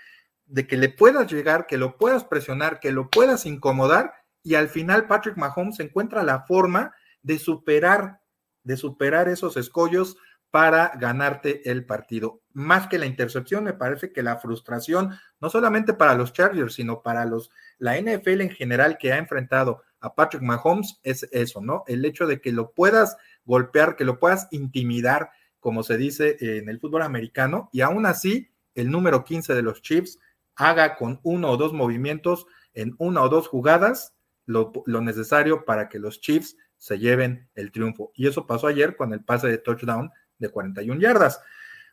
[0.47, 4.13] de que le puedas llegar, que lo puedas presionar, que lo puedas incomodar
[4.45, 8.21] y al final Patrick Mahomes encuentra la forma de superar,
[8.63, 10.17] de superar esos escollos
[10.51, 12.43] para ganarte el partido.
[12.53, 17.03] Más que la intercepción, me parece que la frustración, no solamente para los Chargers, sino
[17.03, 21.83] para los, la NFL en general que ha enfrentado a Patrick Mahomes, es eso, ¿no?
[21.89, 26.69] El hecho de que lo puedas golpear, que lo puedas intimidar, como se dice en
[26.69, 30.19] el fútbol americano, y aún así el número 15 de los Chiefs
[30.57, 34.15] haga con uno o dos movimientos en una o dos jugadas
[34.47, 38.13] lo, necesario para que los Chiefs se lleven el triunfo.
[38.15, 41.41] Y eso pasó ayer con el pase de touchdown de 41 yardas.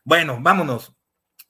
[0.04, 0.94] Bueno, vámonos.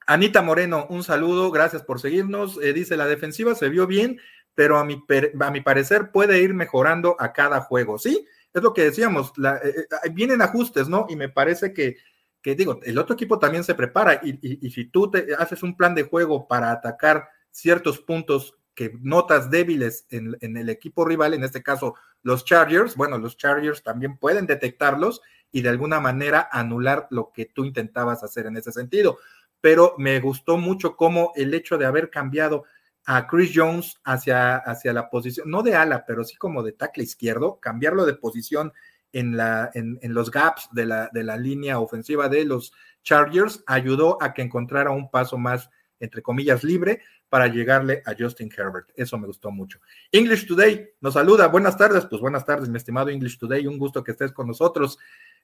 [0.06, 2.58] Anita Moreno, un saludo, gracias por seguirnos.
[2.62, 4.20] Eh, dice, la defensiva se vio bien,
[4.54, 5.04] pero a mi,
[5.40, 7.98] a mi parecer puede ir mejorando a cada juego.
[7.98, 11.06] Sí, es lo que decíamos, eh, eh, vienen ajustes, ¿no?
[11.08, 11.96] Y me parece que
[12.42, 15.94] que digo, el otro equipo también se prepara y, si tú te haces un plan
[15.94, 21.62] de juego para atacar ciertos puntos que notas débiles en, el equipo rival, en este
[21.62, 27.30] caso los Chargers, bueno, los Chargers también pueden detectarlos y de alguna manera anular lo
[27.32, 29.18] que tú intentabas hacer en ese sentido.
[29.60, 32.64] Pero me gustó mucho cómo el hecho de haber cambiado
[33.04, 37.04] a Chris Jones hacia, hacia la posición, no de ala, pero sí como de tackle
[37.04, 38.72] izquierdo, cambiarlo de posición
[39.12, 42.72] en, la, en, los gaps de la, de la línea ofensiva de los
[43.02, 45.68] Chargers ayudó a que encontrara un paso más,
[46.00, 48.90] entre comillas, libre para llegarle a Justin Herbert.
[48.94, 49.80] Eso me gustó mucho.
[50.10, 51.48] English Today nos saluda.
[51.48, 52.06] Buenas tardes.
[52.06, 53.66] Pues buenas tardes, mi estimado English Today.
[53.66, 54.98] Un gusto que estés con nosotros.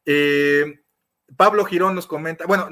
[0.05, 0.81] Eh,
[1.37, 2.69] Pablo Girón nos comenta, bueno,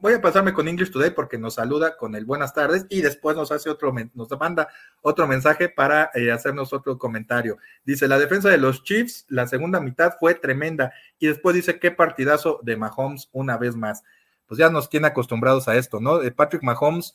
[0.00, 3.34] voy a pasarme con English Today porque nos saluda con el buenas tardes y después
[3.34, 4.68] nos hace otro, nos manda
[5.00, 7.56] otro mensaje para eh, hacernos otro comentario.
[7.84, 11.90] Dice, la defensa de los Chiefs, la segunda mitad fue tremenda y después dice, qué
[11.90, 14.02] partidazo de Mahomes una vez más.
[14.46, 16.20] Pues ya nos tiene acostumbrados a esto, ¿no?
[16.36, 17.14] Patrick Mahomes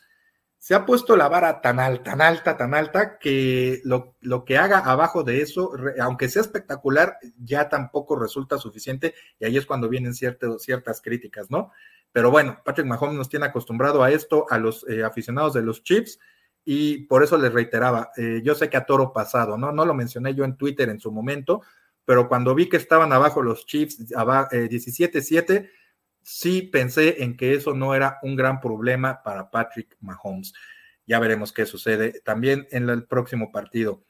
[0.60, 4.80] se ha puesto la vara tan alta, tan alta, tan alta, que lo, que haga
[4.80, 10.14] abajo de eso, aunque sea espectacular, ya tampoco resulta suficiente, y ahí es cuando vienen
[10.14, 11.72] ciertas críticas, ¿no?
[12.12, 15.82] Pero bueno, Patrick Mahomes nos tiene acostumbrado a esto, a los eh, aficionados de los
[15.82, 16.20] Chips,
[16.66, 19.72] y por eso les reiteraba, eh, yo sé que a toro pasado, ¿no?
[19.72, 21.62] No lo mencioné yo en Twitter en su momento,
[22.04, 25.70] pero cuando vi que estaban abajo los Chiefs, eh, 17-7,
[26.30, 30.54] sí pensé en que eso no era un gran problema para Patrick Mahomes.
[31.08, 34.04] Ya veremos qué sucede también en el próximo partido.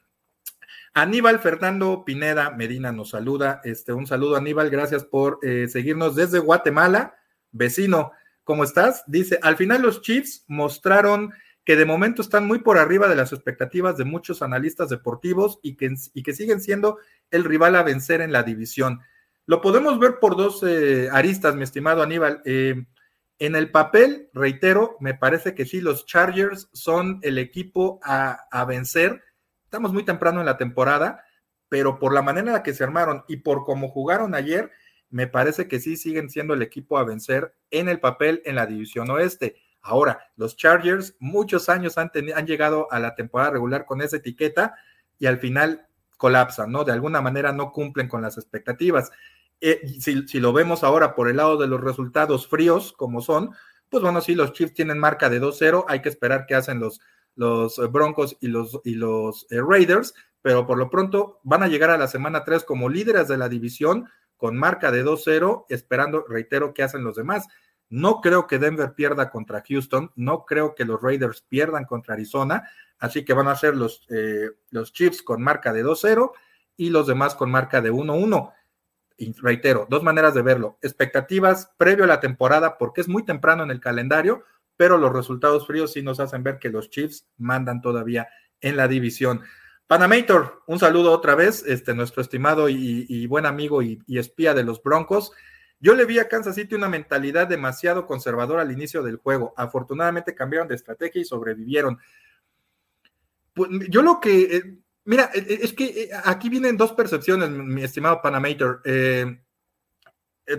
[0.94, 3.62] Aníbal Fernando Pineda Medina nos saluda.
[3.64, 4.70] Este, un saludo, Aníbal.
[4.70, 7.16] Gracias por eh, seguirnos desde Guatemala.
[7.52, 8.12] Vecino,
[8.44, 9.04] ¿cómo estás?
[9.08, 11.32] Dice: Al final, los Chiefs mostraron
[11.64, 15.78] que de momento están muy por arriba de las expectativas de muchos analistas deportivos y
[15.78, 16.98] que, y que siguen siendo
[17.32, 19.00] el rival a vencer en la división.
[19.50, 22.44] Lo podemos ver por dos eh, aristas, mi estimado Aníbal.
[22.46, 22.86] Eh,
[23.40, 28.66] en el papel, reitero, me parece que sí, los Chargers son el equipo a, a,
[28.66, 29.24] vencer.
[29.64, 31.24] Estamos muy temprano en la temporada,
[31.68, 34.70] pero por la manera en la que se armaron y por cómo jugaron ayer,
[35.10, 38.68] me parece que sí siguen siendo el equipo a vencer en el papel en la
[38.68, 39.56] división oeste.
[39.82, 44.76] Ahora, los Chargers muchos años han, han llegado a la temporada regular con esa etiqueta
[45.18, 46.84] y al final colapsan, ¿no?
[46.84, 49.10] De alguna manera no cumplen con las expectativas.
[49.62, 53.52] Eh, si, lo vemos ahora por el lado de los resultados fríos, como son,
[53.90, 57.02] pues bueno, sí, los Chiefs tienen marca de 2-0, hay que esperar qué hacen los,
[57.36, 61.90] los Broncos y los, y los eh, Raiders, pero por lo pronto van a llegar
[61.90, 66.74] a la semana 3 como líderes de la división con marca de 2-0, esperando, reitero,
[66.74, 67.48] qué hacen los demás.
[67.90, 72.70] No creo que Denver pierda contra Houston, no creo que los Raiders pierdan contra Arizona,
[73.00, 76.32] así que van a ser los, eh, los Chiefs con marca de 2-0
[76.78, 78.54] y los demás con marca de 1-1.
[79.42, 80.78] Reitero, dos maneras de verlo.
[80.82, 84.44] Expectativas previo a la temporada, porque es muy temprano en el calendario,
[84.78, 88.30] pero los resultados fríos sí nos hacen ver que los Chiefs mandan todavía
[88.62, 89.42] en la división.
[89.88, 94.82] Panamator, un saludo otra vez, este, nuestro estimado y, buen amigo y, espía de los
[94.84, 95.32] Broncos.
[95.80, 99.54] Yo le vi a Kansas City una mentalidad demasiado conservadora al inicio del juego.
[99.58, 101.98] Afortunadamente cambiaron de estrategia y sobrevivieron.
[103.54, 104.78] Pues, yo lo que, eh,
[105.10, 108.82] mira, eh, eh, es que aquí vienen dos percepciones, mi estimado Panamator.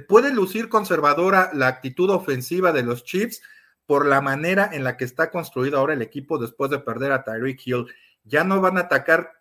[0.08, 3.42] puede lucir conservadora la actitud ofensiva de los Chiefs
[3.86, 7.24] por la manera en la que está construido ahora el equipo después de perder a
[7.24, 7.86] Tyreek Hill
[8.24, 9.32] ya no van a atacar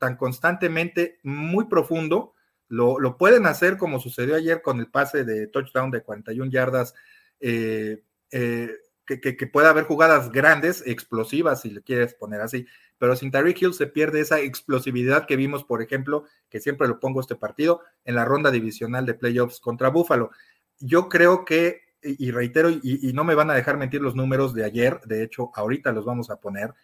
[0.00, 2.34] tan constantemente, muy profundo.
[2.68, 6.94] Lo, pueden hacer como sucedió ayer con el pase de touchdown de 41 yardas,
[7.38, 8.70] eh, eh,
[9.06, 12.66] que, pueda haber jugadas grandes, explosivas, si le quieres poner así.
[12.98, 17.00] Pero sin Tyreek Hill se pierde esa explosividad que vimos, por ejemplo, que siempre lo
[17.00, 20.30] pongo este partido, en la ronda divisional de playoffs contra Buffalo.
[20.78, 24.64] Yo creo que, y reitero, y no me van a dejar mentir los números de
[24.64, 26.74] ayer, de hecho, ahorita los vamos a poner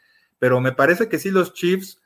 [0.42, 2.02] pero me parece que sí los Chiefs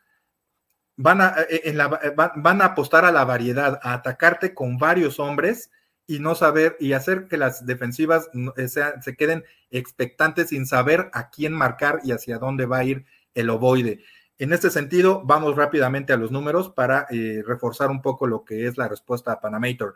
[0.94, 4.76] van a, eh, en la, eh, van a apostar a la variedad, a atacarte con
[4.76, 5.70] varios hombres
[6.07, 11.31] y no saber y hacer que las defensivas eh, se queden expectantes sin saber a
[11.31, 14.01] quién marcar y hacia dónde va a ir el ovoide.
[14.38, 17.07] En este sentido, vamos rápidamente a los números para
[17.47, 19.95] reforzar un poco lo que es la respuesta a Panamator.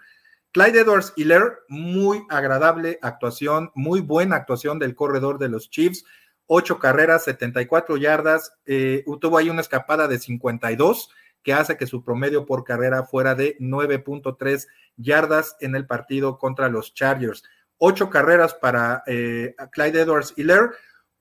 [0.52, 6.04] Clyde Edwards Hiller, muy agradable actuación, muy buena actuación del corredor de los Chiefs
[6.52, 11.08] ocho carreras, 74 yardas, eh, tuvo ahí una escapada de 52
[11.42, 16.68] que hace que su promedio por carrera fuera de 9.3 yardas en el partido contra
[16.68, 17.42] los Chargers.
[17.78, 20.70] Ocho carreras para eh, Clyde Edwards Hiller,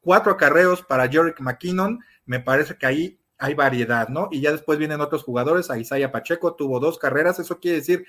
[0.01, 1.99] cuatro acarreos para Jerick McKinnon.
[2.25, 4.27] Me parece que ahí hay variedad, ¿no?
[4.31, 5.71] Y ya después vienen otros jugadores.
[5.71, 7.39] A Isaiah Pacheco tuvo dos carreras.
[7.39, 8.05] Eso quiere decir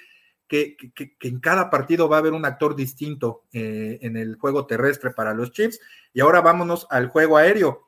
[0.49, 0.77] que,
[1.21, 5.33] en cada partido va a haber un actor distinto eh, en el juego terrestre para
[5.33, 5.79] los Chiefs.
[6.13, 7.87] Y ahora vámonos al juego aéreo.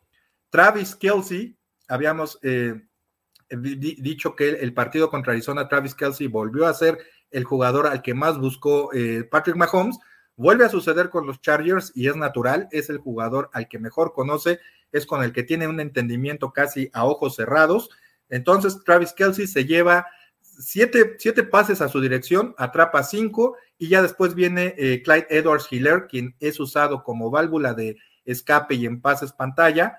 [0.49, 1.59] Travis Kelsey,
[1.89, 2.81] habíamos eh,
[3.61, 6.99] dicho que el, partido contra Arizona, Travis Kelsey volvió a ser
[7.31, 9.99] el jugador al que más buscó eh, Patrick Mahomes.
[10.37, 14.13] Vuelve a suceder con los Chargers y es natural, es el jugador al que mejor
[14.13, 14.61] conoce,
[14.91, 17.91] es con el que tiene un entendimiento casi a ojos cerrados.
[18.29, 20.07] Entonces, Travis Kelsey se lleva
[20.41, 26.07] siete, pases a su dirección, atrapa cinco y ya después viene eh, Clyde Edwards Hiller,
[26.09, 29.99] quien es usado como válvula de escape y en pases pantalla,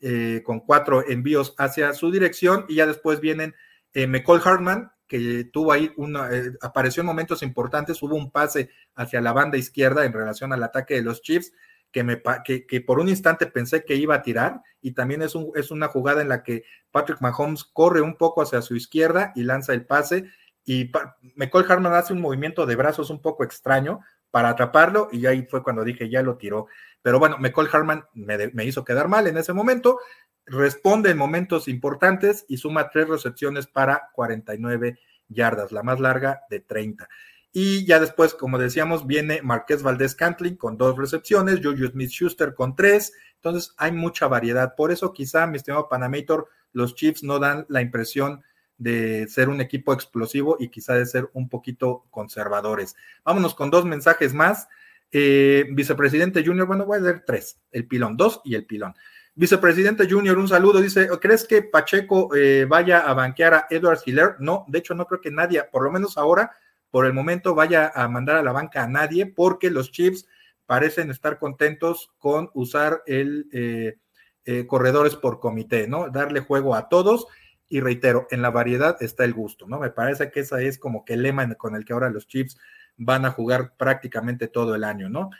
[0.00, 3.54] eh, con cuatro envíos hacia su dirección y ya después vienen
[3.92, 6.28] eh, McCall Hartman, que tuvo ahí una,
[6.60, 10.94] apareció en momentos importantes, hubo un pase hacia la banda izquierda en relación al ataque
[10.94, 11.52] de los Chiefs
[11.90, 15.50] que, me, que, por un instante pensé que iba a tirar y también es, un,
[15.54, 19.42] es una jugada en la que Patrick Mahomes corre un poco hacia su izquierda y
[19.42, 20.30] lanza el pase
[20.64, 20.90] y
[21.34, 24.00] McCall Harman hace un movimiento de brazos un poco extraño
[24.30, 26.66] para atraparlo y ahí fue cuando dije ya lo tiró.
[27.02, 29.98] Pero bueno, McCall Harman me, me hizo quedar mal en ese momento,
[30.46, 36.60] responde en momentos importantes y suma tres recepciones para 49 yardas, la más larga de
[36.60, 37.08] 30.
[37.52, 42.54] Y ya después, como decíamos, viene Marqués Valdés Cantling con dos recepciones, Juju Smith Schuster
[42.54, 43.12] con tres.
[43.36, 44.74] Entonces hay mucha variedad.
[44.76, 48.42] Por eso, quizá, mi estimado Panamator, los Chiefs no dan la impresión
[48.80, 52.96] de ser un equipo explosivo y quizá de ser un poquito conservadores.
[53.24, 54.68] Vámonos con dos mensajes más.
[55.12, 58.94] Eh, vicepresidente Junior, bueno, voy a leer tres, el pilón, dos y el pilón.
[59.34, 60.80] Vicepresidente Junior, un saludo.
[60.80, 64.36] Dice, ¿crees que Pacheco eh, vaya a banquear a Edward Hiller?
[64.38, 66.50] No, de hecho no creo que nadie, por lo menos ahora,
[66.90, 70.26] por el momento vaya a mandar a la banca a nadie porque los Chiefs
[70.64, 73.98] parecen estar contentos con usar el eh,
[74.46, 76.08] eh, corredores por comité, ¿no?
[76.08, 77.26] Darle juego a todos
[77.70, 79.78] y reitero, en la variedad está el gusto, ¿no?
[79.78, 82.58] Me parece que esa es como que el lema con el que ahora los Chiefs
[82.96, 85.30] van a jugar prácticamente todo el año, ¿no?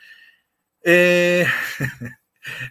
[0.82, 1.44] Eh,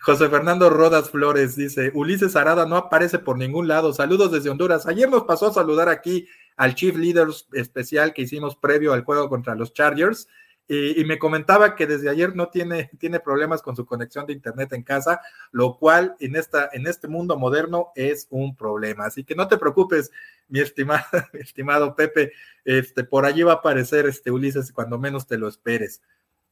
[0.02, 3.94] José Fernando Rodas Flores dice, Ulises Arada no aparece por ningún lado.
[3.94, 4.88] Saludos desde Honduras.
[4.88, 9.28] Ayer nos pasó a saludar aquí al Chief Leaders especial que hicimos previo al juego
[9.28, 10.30] contra los Chargers.
[10.72, 14.72] Y, me comentaba que desde ayer no tiene, tiene problemas con su conexión de internet
[14.74, 15.20] en casa,
[15.52, 19.06] lo cual en, esta, en este mundo moderno es un problema.
[19.06, 20.12] Así que no te preocupes,
[20.48, 21.04] mi estimado,
[21.34, 22.34] estimado Pepe,
[22.66, 26.04] este, por allí va a aparecer este Ulises cuando menos te lo esperes.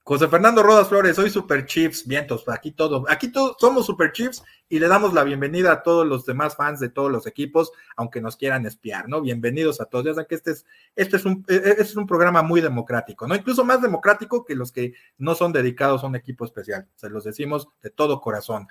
[0.08, 4.41] José Fernando Rodas Flores, soy Super Chiefs, vientos, aquí todo, aquí todos somos Super Chiefs
[4.70, 8.22] y le damos la bienvenida a todos los demás fans de todos los equipos, aunque
[8.22, 9.20] nos quieran espiar, ¿no?
[9.20, 10.05] Bienvenidos a todos.
[10.05, 12.62] Ya saben que este es, este es un, e, e, este es un programa muy
[12.62, 13.36] democrático, ¿no?
[13.36, 16.88] Incluso más democrático que los que no son dedicados a un equipo especial.
[16.95, 18.70] Se los decimos de todo corazón.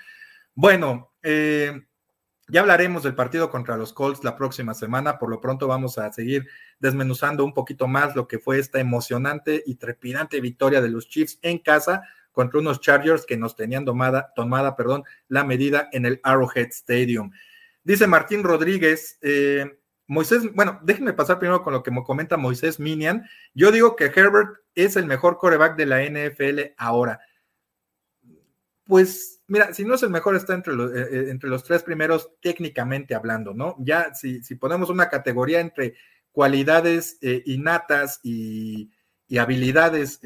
[0.54, 1.82] Bueno, eh,
[2.48, 5.18] ya hablaremos del partido contra los Colts la próxima semana.
[5.18, 6.46] Por lo pronto vamos a seguir
[6.78, 11.38] desmenuzando un poquito más lo que fue esta emocionante y trepidante victoria de los Chiefs
[11.42, 16.20] en casa contra unos Chargers que nos tenían tomada, tomada perdón, la medida en el
[16.22, 17.32] Arrowhead Stadium.
[17.82, 22.78] Dice Martín Rodríguez, eh, Moisés, bueno, déjenme pasar primero con lo que me comenta Moisés
[22.78, 23.28] Minian.
[23.54, 27.20] Yo digo que Herbert es el mejor coreback de la NFL ahora.
[28.86, 31.82] Pues mira, si no es el mejor, está entre los, eh, eh, entre los tres
[31.82, 33.74] primeros técnicamente hablando, ¿no?
[33.80, 35.94] Ya si, si ponemos una categoría entre
[36.30, 38.90] cualidades eh, innatas y,
[39.40, 40.20] habilidades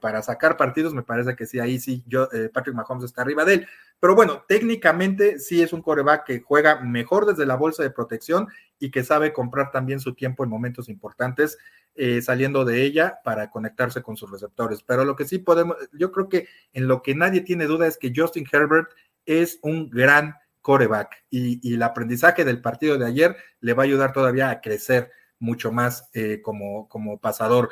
[0.00, 3.54] para sacar partidos, me parece que sí, ahí sí, yo, Patrick Mahomes está arriba de
[3.54, 3.68] él.
[4.00, 8.48] Pero bueno, técnicamente sí es un coreback que juega mejor desde la bolsa de protección
[8.78, 11.58] y que sabe comprar también su tiempo en momentos importantes
[12.00, 14.84] eh, saliendo de ella para conectarse con sus receptores.
[14.84, 17.98] Pero lo que sí podemos, yo creo que en lo que nadie tiene duda es
[17.98, 18.92] que Justin Herbert
[19.26, 24.12] es un gran coreback y, el aprendizaje del partido de ayer le va a ayudar
[24.12, 27.70] todavía a crecer mucho más eh, como, como pasador.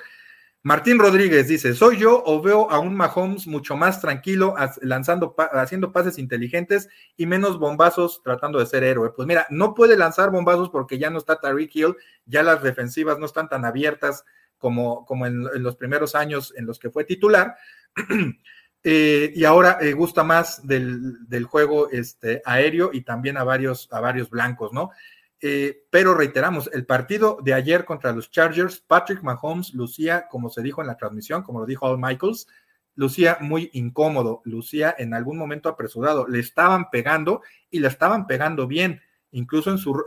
[0.66, 5.92] Martín Rodríguez dice, ¿soy yo o veo a un Mahomes mucho más tranquilo, lanzando, haciendo
[5.92, 9.12] pases inteligentes y menos bombazos tratando de ser héroe?
[9.14, 11.94] Pues mira, no puede lanzar bombazos porque ya no está Tariq Hill,
[12.24, 14.24] ya las defensivas no están tan abiertas
[14.58, 17.54] como, como en, los primeros años en los que fue titular.
[18.88, 23.88] Eh, y ahora eh, gusta más del, del, juego este, aéreo y también a varios,
[23.90, 24.92] a varios blancos, ¿no?
[25.40, 30.62] Eh, pero reiteramos, el partido de ayer contra los Chargers, Patrick Mahomes lucía, como se
[30.62, 32.46] dijo en la transmisión, como lo dijo Al Michaels,
[32.94, 38.66] lucía muy incómodo, lucía en algún momento apresurado, le estaban pegando y le estaban pegando
[38.66, 40.02] bien, incluso en su...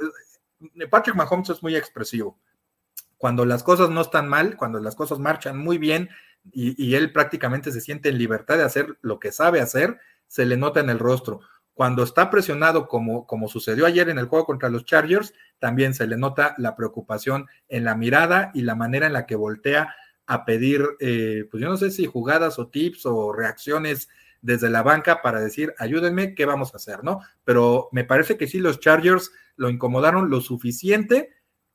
[0.80, 2.40] Eh, Patrick Mahomes es muy expresivo.
[3.18, 6.10] Cuando las cosas no están mal, cuando las cosas marchan muy bien
[6.52, 10.46] y, y él prácticamente se siente en libertad de hacer lo que sabe hacer, se
[10.46, 11.42] le nota en el rostro
[11.80, 16.08] cuando está presionado, como, como sucedió ayer en el juego contra los Chargers, también se
[16.08, 20.44] le nota la preocupación en la mirada y la manera en la que voltea a
[20.44, 24.10] pedir, eh, pues yo no sé si jugadas o tips o reacciones
[24.42, 27.02] desde la banca para decir, ayúdenme, ¿qué vamos a hacer?
[27.02, 27.22] ¿No?
[27.46, 31.30] Pero me parece que sí, los Chargers lo incomodaron lo suficiente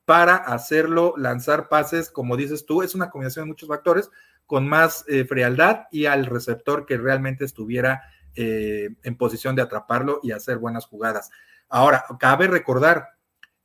[0.05, 4.11] para hacerlo lanzar pases, como dices tú, es una combinación de muchos factores,
[4.45, 8.03] con más eh, frialdad y al receptor que realmente estuviera
[8.37, 11.31] eh, en posición de atraparlo y hacer buenas jugadas.
[11.69, 13.11] Ahora, cabe recordar,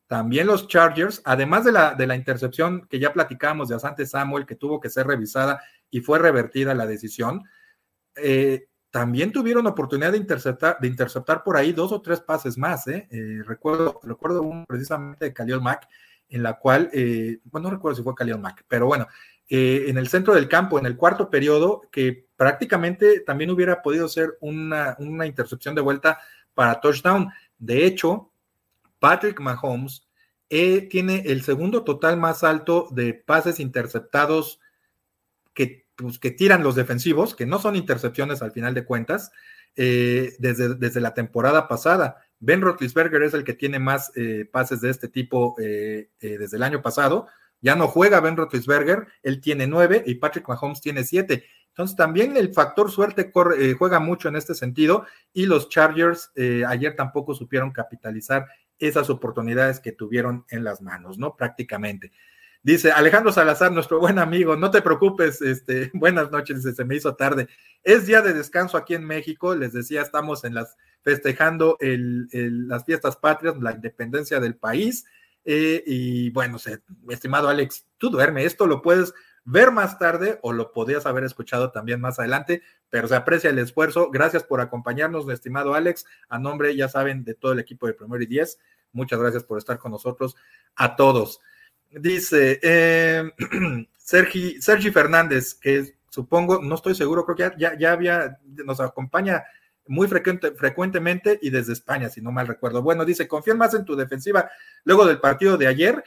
[0.05, 4.45] también los Chargers, además de la, de la intercepción que ya platicamos de Asante Samuel,
[4.45, 5.59] que tuvo que ser revisada
[5.89, 7.43] y fue revertida la decisión,
[8.15, 12.88] eh, también tuvieron oportunidad de interceptar, de interceptar por ahí dos o tres pases más.
[12.88, 13.07] ¿eh?
[13.45, 15.88] recuerdo, recuerdo un precisamente de Khalil Mack,
[16.30, 16.91] en la cual,
[17.45, 19.07] bueno, no recuerdo si fue Khalil Mack, pero bueno,
[19.47, 24.38] en el centro del campo, en el cuarto periodo, que prácticamente también hubiera podido ser
[24.40, 26.22] una, intercepción de vuelta
[26.54, 27.30] para touchdown.
[27.58, 28.32] De hecho,
[28.98, 30.08] Patrick Mahomes
[30.50, 34.62] eh, tiene el segundo total más alto de pases interceptados
[35.54, 39.34] que, pues, que tiran los defensivos, que no son intercepciones al final de cuentas,
[39.76, 42.24] eh, desde, desde, la temporada pasada.
[42.40, 46.82] Ben Roethlisberger es el que tiene más eh, pases de este tipo desde el año
[46.82, 47.28] pasado.
[47.60, 51.44] Ya no juega Ben Roethlisberger, él tiene nueve y Patrick Mahomes tiene siete.
[51.80, 56.65] Entonces también el factor suerte eh, juega mucho en este sentido y los Chargers eh,
[56.67, 61.38] ayer tampoco supieron capitalizar esas oportunidades que tuvieron en las manos, ¿no?
[61.38, 62.11] Prácticamente.
[62.63, 67.15] Dice Alejandro Salazar, nuestro buen amigo, no te preocupes, este, buenas noches, se me hizo
[67.15, 67.47] tarde.
[67.82, 73.15] Es día de descanso aquí en México, les decía, estamos en las festejando las fiestas
[73.15, 75.05] patrias, la independencia del país.
[75.45, 76.57] Eh, y bueno,
[77.07, 79.13] estimado Alex, tú duerme, esto lo puedes
[79.46, 83.60] ver más tarde o lo podías haber escuchado también más adelante, pero se aprecia el
[83.60, 84.10] esfuerzo.
[84.12, 86.06] Gracias por acompañarnos, estimado Alex.
[86.30, 88.60] A nombre, ya saben, de todo el equipo de Primero y Diez,
[88.92, 90.36] Muchas gracias por estar con nosotros
[90.76, 91.42] a todos.
[91.92, 93.32] Dice eh,
[93.98, 99.44] Sergi, Sergi Fernández, que supongo, no estoy seguro, creo que ya, ya había, nos acompaña
[99.88, 102.82] muy frecuente, frecuentemente y desde España, si no mal recuerdo.
[102.82, 104.50] Bueno, dice, confía más en tu defensiva
[104.84, 106.04] luego del partido de ayer.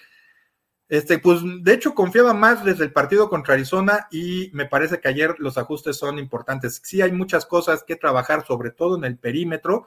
[0.93, 5.09] Este, pues de hecho confiaba más desde el partido contra Arizona y me parece que
[5.09, 6.83] ayer los ajustes son importantes.
[6.85, 9.87] Sí hay muchas cosas que trabajar, sobre todo en el perímetro.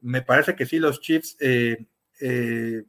[0.00, 1.84] Me parece que sí los Chiefs eh,
[2.22, 2.84] eh,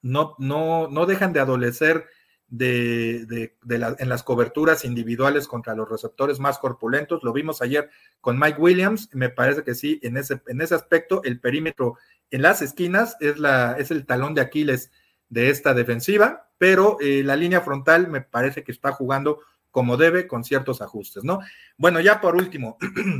[0.00, 2.06] no, no, no dejan de adolecer
[2.46, 3.56] de,
[3.98, 7.24] en las coberturas individuales contra los receptores más corpulentos.
[7.24, 7.90] Lo vimos ayer
[8.20, 9.10] con Mike Williams.
[9.12, 11.96] Me parece que sí, en ese, en ese aspecto, el perímetro
[12.30, 14.92] en las esquinas es, la, es el talón de Aquiles
[15.30, 19.40] de esta defensiva, pero eh, la línea frontal me parece que está jugando
[19.70, 21.40] como debe con ciertos ajustes, ¿no?
[21.76, 22.76] Bueno, ya por último,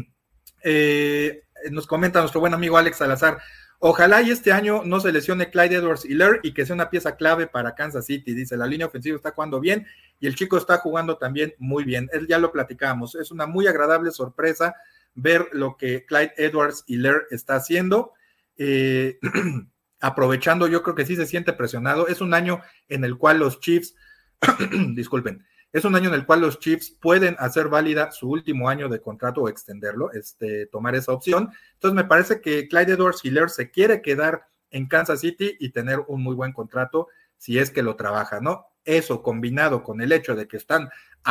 [0.65, 3.39] eh, nos comenta nuestro buen amigo Alex Salazar,
[3.81, 7.15] Ojalá y este año no se lesione Clyde Edwards Hiller y que sea una pieza
[7.15, 8.35] clave para Kansas City.
[8.35, 9.87] Dice, la línea ofensiva está jugando bien
[10.19, 12.09] y el chico está jugando también muy bien.
[12.13, 13.15] Él ya lo platicamos.
[13.15, 14.75] Es una muy agradable sorpresa
[15.15, 18.15] ver lo que Clyde Edwards Hiller está haciendo.
[18.57, 19.21] Eh,
[20.01, 22.09] aprovechando, yo creo que sí se siente presionado.
[22.09, 23.95] Es un año en el cual los Chiefs,
[24.95, 28.89] disculpen, es un año en el cual los Chiefs pueden hacer válida su último año
[28.89, 31.51] de contrato o extenderlo, este, tomar esa opción.
[31.75, 36.01] Entonces me parece que Clyde Edwards Hiller se quiere quedar en Kansas City y tener
[36.09, 38.67] un muy buen contrato si es que lo trabaja, ¿no?
[38.85, 40.89] Eso combinado con el hecho de que están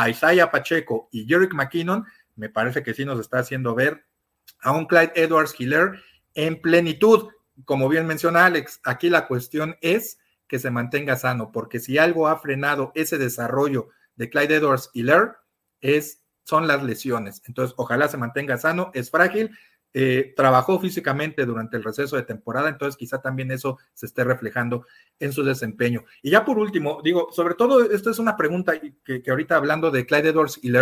[0.08, 2.04] Isaiah Pacheco y Jerick McKinnon,
[2.36, 4.04] me parece que sí nos está haciendo ver
[4.60, 6.00] a un Clyde Edwards Hiller
[6.34, 7.28] en plenitud.
[7.64, 12.28] Como bien menciona Alex, aquí la cuestión es que se mantenga sano, porque si algo
[12.28, 15.06] ha frenado ese desarrollo de Clyde Edwards y
[15.80, 17.42] es, son las lesiones.
[17.46, 19.50] Entonces, ojalá se mantenga sano, es frágil,
[19.94, 24.86] eh, trabajó físicamente durante el receso de temporada, entonces quizá también eso se esté reflejando
[25.18, 26.04] en su desempeño.
[26.22, 30.04] Y ya por último, digo, sobre todo, esto es una pregunta que, ahorita hablando de
[30.04, 30.72] Clyde Edwards y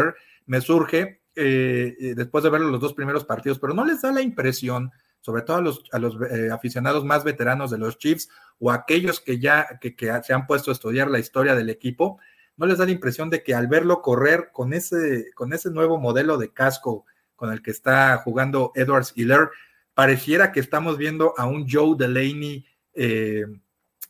[0.47, 4.11] me surge eh, eh, después de ver los dos primeros partidos, pero ¿no les da
[4.11, 4.91] la impresión,
[5.27, 6.17] sobre todo a los, los
[6.53, 8.29] aficionados más veteranos de los Chiefs
[8.61, 12.21] o aquellos que ya que, se han puesto a estudiar la historia del equipo,
[12.57, 15.99] ¿no les da la impresión de que al verlo correr con ese, con ese nuevo
[15.99, 19.49] modelo de casco con el que está jugando Edwards Hiller,
[19.95, 22.65] pareciera que estamos viendo a un Joe Delaney
[22.95, 23.47] eh,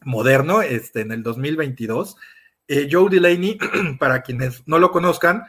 [0.02, 2.14] moderno este, en el 2022?
[2.68, 3.56] Eh, Joe Delaney,
[3.98, 5.44] para quienes no lo conozcan,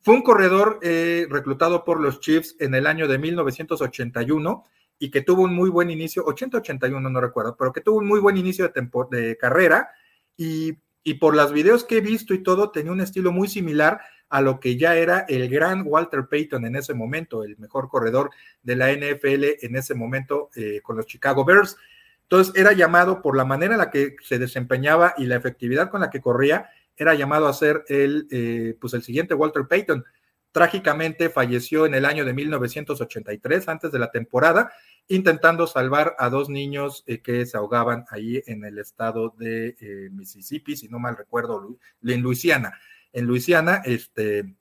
[0.00, 4.64] fue un corredor eh, reclutado por los Chiefs en el año de 1981
[5.00, 8.20] y que tuvo un muy buen inicio, 80-81 no recuerdo, pero que tuvo un muy
[8.20, 9.90] buen inicio de, de carrera
[10.36, 14.00] y y por los videos que he visto y todo, tenía un estilo muy similar
[14.28, 18.30] a lo que ya era el gran Walter Payton en ese momento, el mejor corredor
[18.62, 21.76] de la NFL en ese momento eh, con los Chicago Bears.
[22.22, 26.00] Entonces era llamado por la manera en la que se desempeñaba y la efectividad con
[26.00, 30.04] la que corría, era llamado a ser el, eh, pues el siguiente Walter Payton.
[30.52, 34.72] Trágicamente falleció en el año de 1983, antes de la temporada,
[35.06, 40.08] intentando salvar a dos niños eh, que se ahogaban ahí en el estado de eh,
[40.10, 42.72] Mississippi, si no mal recuerdo, en Luisiana.
[43.12, 44.56] En Luisiana, este,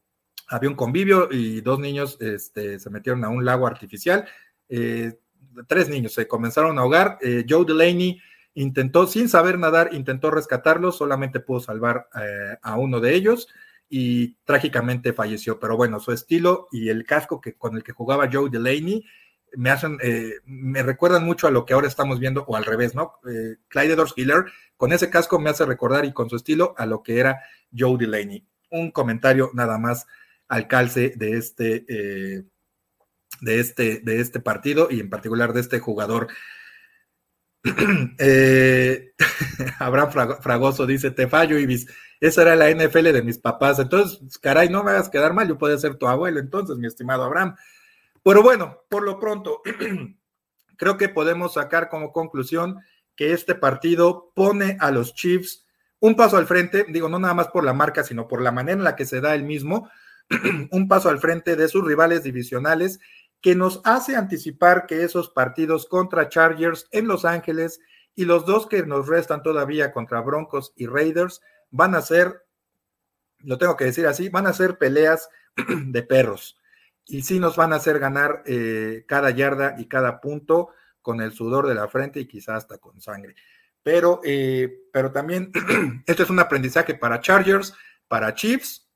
[0.48, 4.28] había un convivio y dos niños este, se metieron a un lago artificial.
[4.70, 5.18] Eh,
[5.68, 7.18] tres niños se comenzaron a ahogar.
[7.48, 8.22] Joe Delaney
[8.54, 12.10] intentó, sin saber nadar, intentó rescatarlos, solamente pudo salvar
[12.62, 13.48] a uno de ellos
[13.90, 15.60] y trágicamente falleció.
[15.60, 19.04] Pero bueno, su estilo y el casco que, con el que jugaba Joe Delaney
[19.56, 22.94] me hacen, eh, me recuerdan mucho a lo que ahora estamos viendo, o al revés,
[22.94, 23.14] ¿no?
[23.28, 24.14] Eh, Clyde Edwards
[24.78, 27.42] con ese casco me hace recordar y con su estilo a lo que era
[27.76, 28.46] Joe Delaney.
[28.70, 30.06] Un comentario nada más
[30.48, 32.44] al calce de este, eh,
[33.42, 36.28] de este, de este partido y en particular de este jugador.
[39.80, 41.88] Abraham Fragoso dice: Te fallo, Ibis.
[42.20, 43.80] Esa era la NFL de mis papás.
[43.80, 45.48] Entonces, caray, no me hagas quedar mal.
[45.48, 47.56] Yo puedo ser tu abuelo, entonces, mi estimado Abraham.
[48.24, 49.62] Pero bueno, por lo pronto,
[50.78, 52.80] creo que podemos sacar como conclusión
[53.16, 55.66] que este partido pone a los Chiefs
[56.00, 58.78] un paso al frente, digo, no nada más por la marca, sino por la manera
[58.78, 59.90] en la que se da el mismo,
[60.72, 63.00] un paso al frente de sus rivales divisionales,
[63.42, 67.80] que nos hace anticipar que esos partidos contra Chargers en Los Ángeles
[68.16, 72.46] y los dos que nos restan todavía contra Broncos y Raiders van a ser,
[73.40, 75.30] lo tengo que decir así, van a ser peleas
[75.86, 76.60] de perros
[77.06, 80.70] y sí nos van a hacer ganar eh, cada yarda y cada punto
[81.02, 83.36] con el sudor de la frente y quizás hasta con sangre.
[83.82, 85.52] Pero, eh, pero también
[86.06, 87.74] esto es un aprendizaje para Chargers,
[88.08, 88.88] para Chiefs,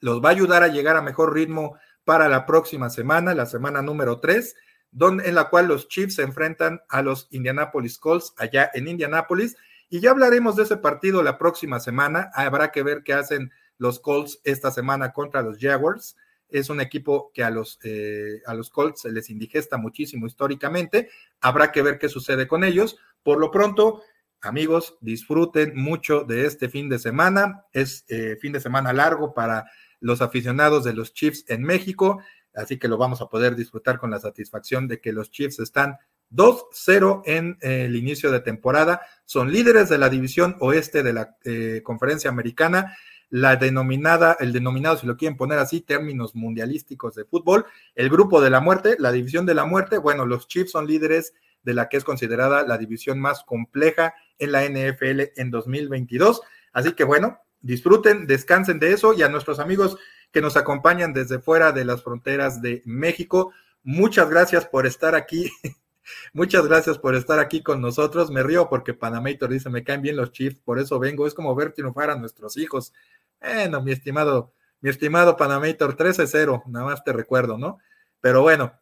[0.00, 3.82] los va a ayudar a llegar a mejor ritmo para la próxima semana, la semana
[3.82, 4.54] número 3,
[4.92, 9.56] donde, en la cual los Chiefs se enfrentan a los Indianapolis Colts allá en Indianapolis.
[9.88, 12.30] Y ya hablaremos de ese partido la próxima semana.
[12.32, 16.16] Habrá que ver qué hacen los Colts esta semana contra los Jaguars.
[16.48, 21.10] Es un equipo que a los, eh, a los Colts se les indigesta muchísimo históricamente.
[21.40, 22.98] Habrá que ver qué sucede con ellos.
[23.24, 24.02] Por lo pronto,
[24.40, 27.64] amigos, disfruten mucho de este fin de semana.
[27.72, 29.66] Es eh, fin de semana largo para
[30.00, 32.20] los aficionados de los Chiefs en México,
[32.54, 35.96] así que lo vamos a poder disfrutar con la satisfacción de que los Chiefs están
[36.32, 39.00] 2-0 en eh, el inicio de temporada.
[39.24, 41.36] Son líderes de la división oeste de la
[41.82, 42.96] conferencia americana
[43.28, 48.40] la denominada, el denominado, si lo quieren poner así, términos mundialísticos de fútbol, el grupo
[48.40, 51.88] de la muerte, la división de la muerte, bueno, los Chiefs son líderes de la
[51.88, 56.40] que es considerada la división más compleja en la NFL en 2022.
[56.72, 59.96] Así que bueno, disfruten, descansen de eso y a nuestros amigos
[60.32, 63.52] que nos acompañan desde fuera de las fronteras de México,
[63.82, 65.50] muchas gracias por estar aquí.
[66.32, 68.30] Muchas gracias por estar aquí con nosotros.
[68.30, 71.26] Me río porque Panamator dice, me caen bien los Chiefs, por eso vengo.
[71.26, 72.92] Es como ver triunfar a nuestros hijos.
[73.40, 77.78] Bueno, mi estimado, mi estimado Panamator, 13-0, nada más te recuerdo, ¿no?
[78.20, 78.72] Pero bueno,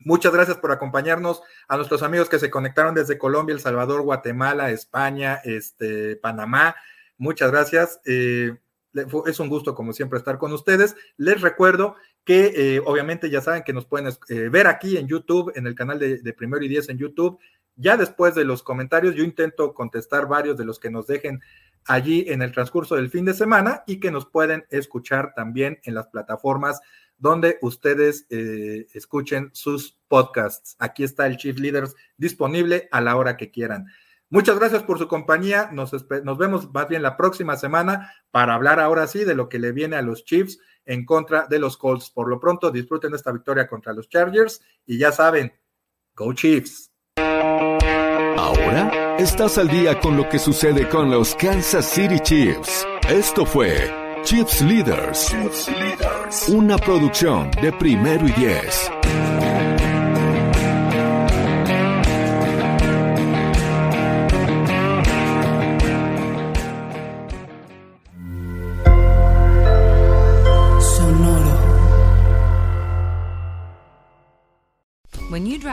[0.00, 1.42] muchas gracias por acompañarnos.
[1.68, 6.76] A nuestros amigos que se conectaron desde Colombia, El Salvador, Guatemala, España, este, Panamá,
[7.18, 8.00] muchas gracias.
[8.04, 8.56] Eh,
[9.26, 10.96] es un gusto, como siempre, estar con ustedes.
[11.16, 15.52] Les recuerdo que eh, obviamente ya saben que nos pueden eh, ver aquí en YouTube,
[15.54, 17.38] en el canal de, de Primero y Diez en YouTube.
[17.76, 21.40] Ya después de los comentarios, yo intento contestar varios de los que nos dejen
[21.84, 25.94] allí en el transcurso del fin de semana y que nos pueden escuchar también en
[25.94, 26.80] las plataformas
[27.18, 30.76] donde ustedes eh, escuchen sus podcasts.
[30.78, 33.86] Aquí está el Chief Leaders disponible a la hora que quieran.
[34.28, 35.70] Muchas gracias por su compañía.
[35.72, 35.92] Nos,
[36.24, 39.72] nos, vemos más bien la próxima semana para hablar ahora sí de lo que le
[39.72, 42.10] viene a los Chiefs en contra de los Colts.
[42.10, 45.52] Por lo pronto, disfruten esta victoria contra los Chargers y ya saben,
[46.14, 46.90] Go Chiefs.
[48.36, 52.86] Ahora estás al día con lo que sucede con los Kansas City Chiefs.
[53.08, 53.76] Esto fue
[54.24, 56.48] Chiefs Leaders, Chiefs Leaders.
[56.48, 58.90] una producción de primero y diez.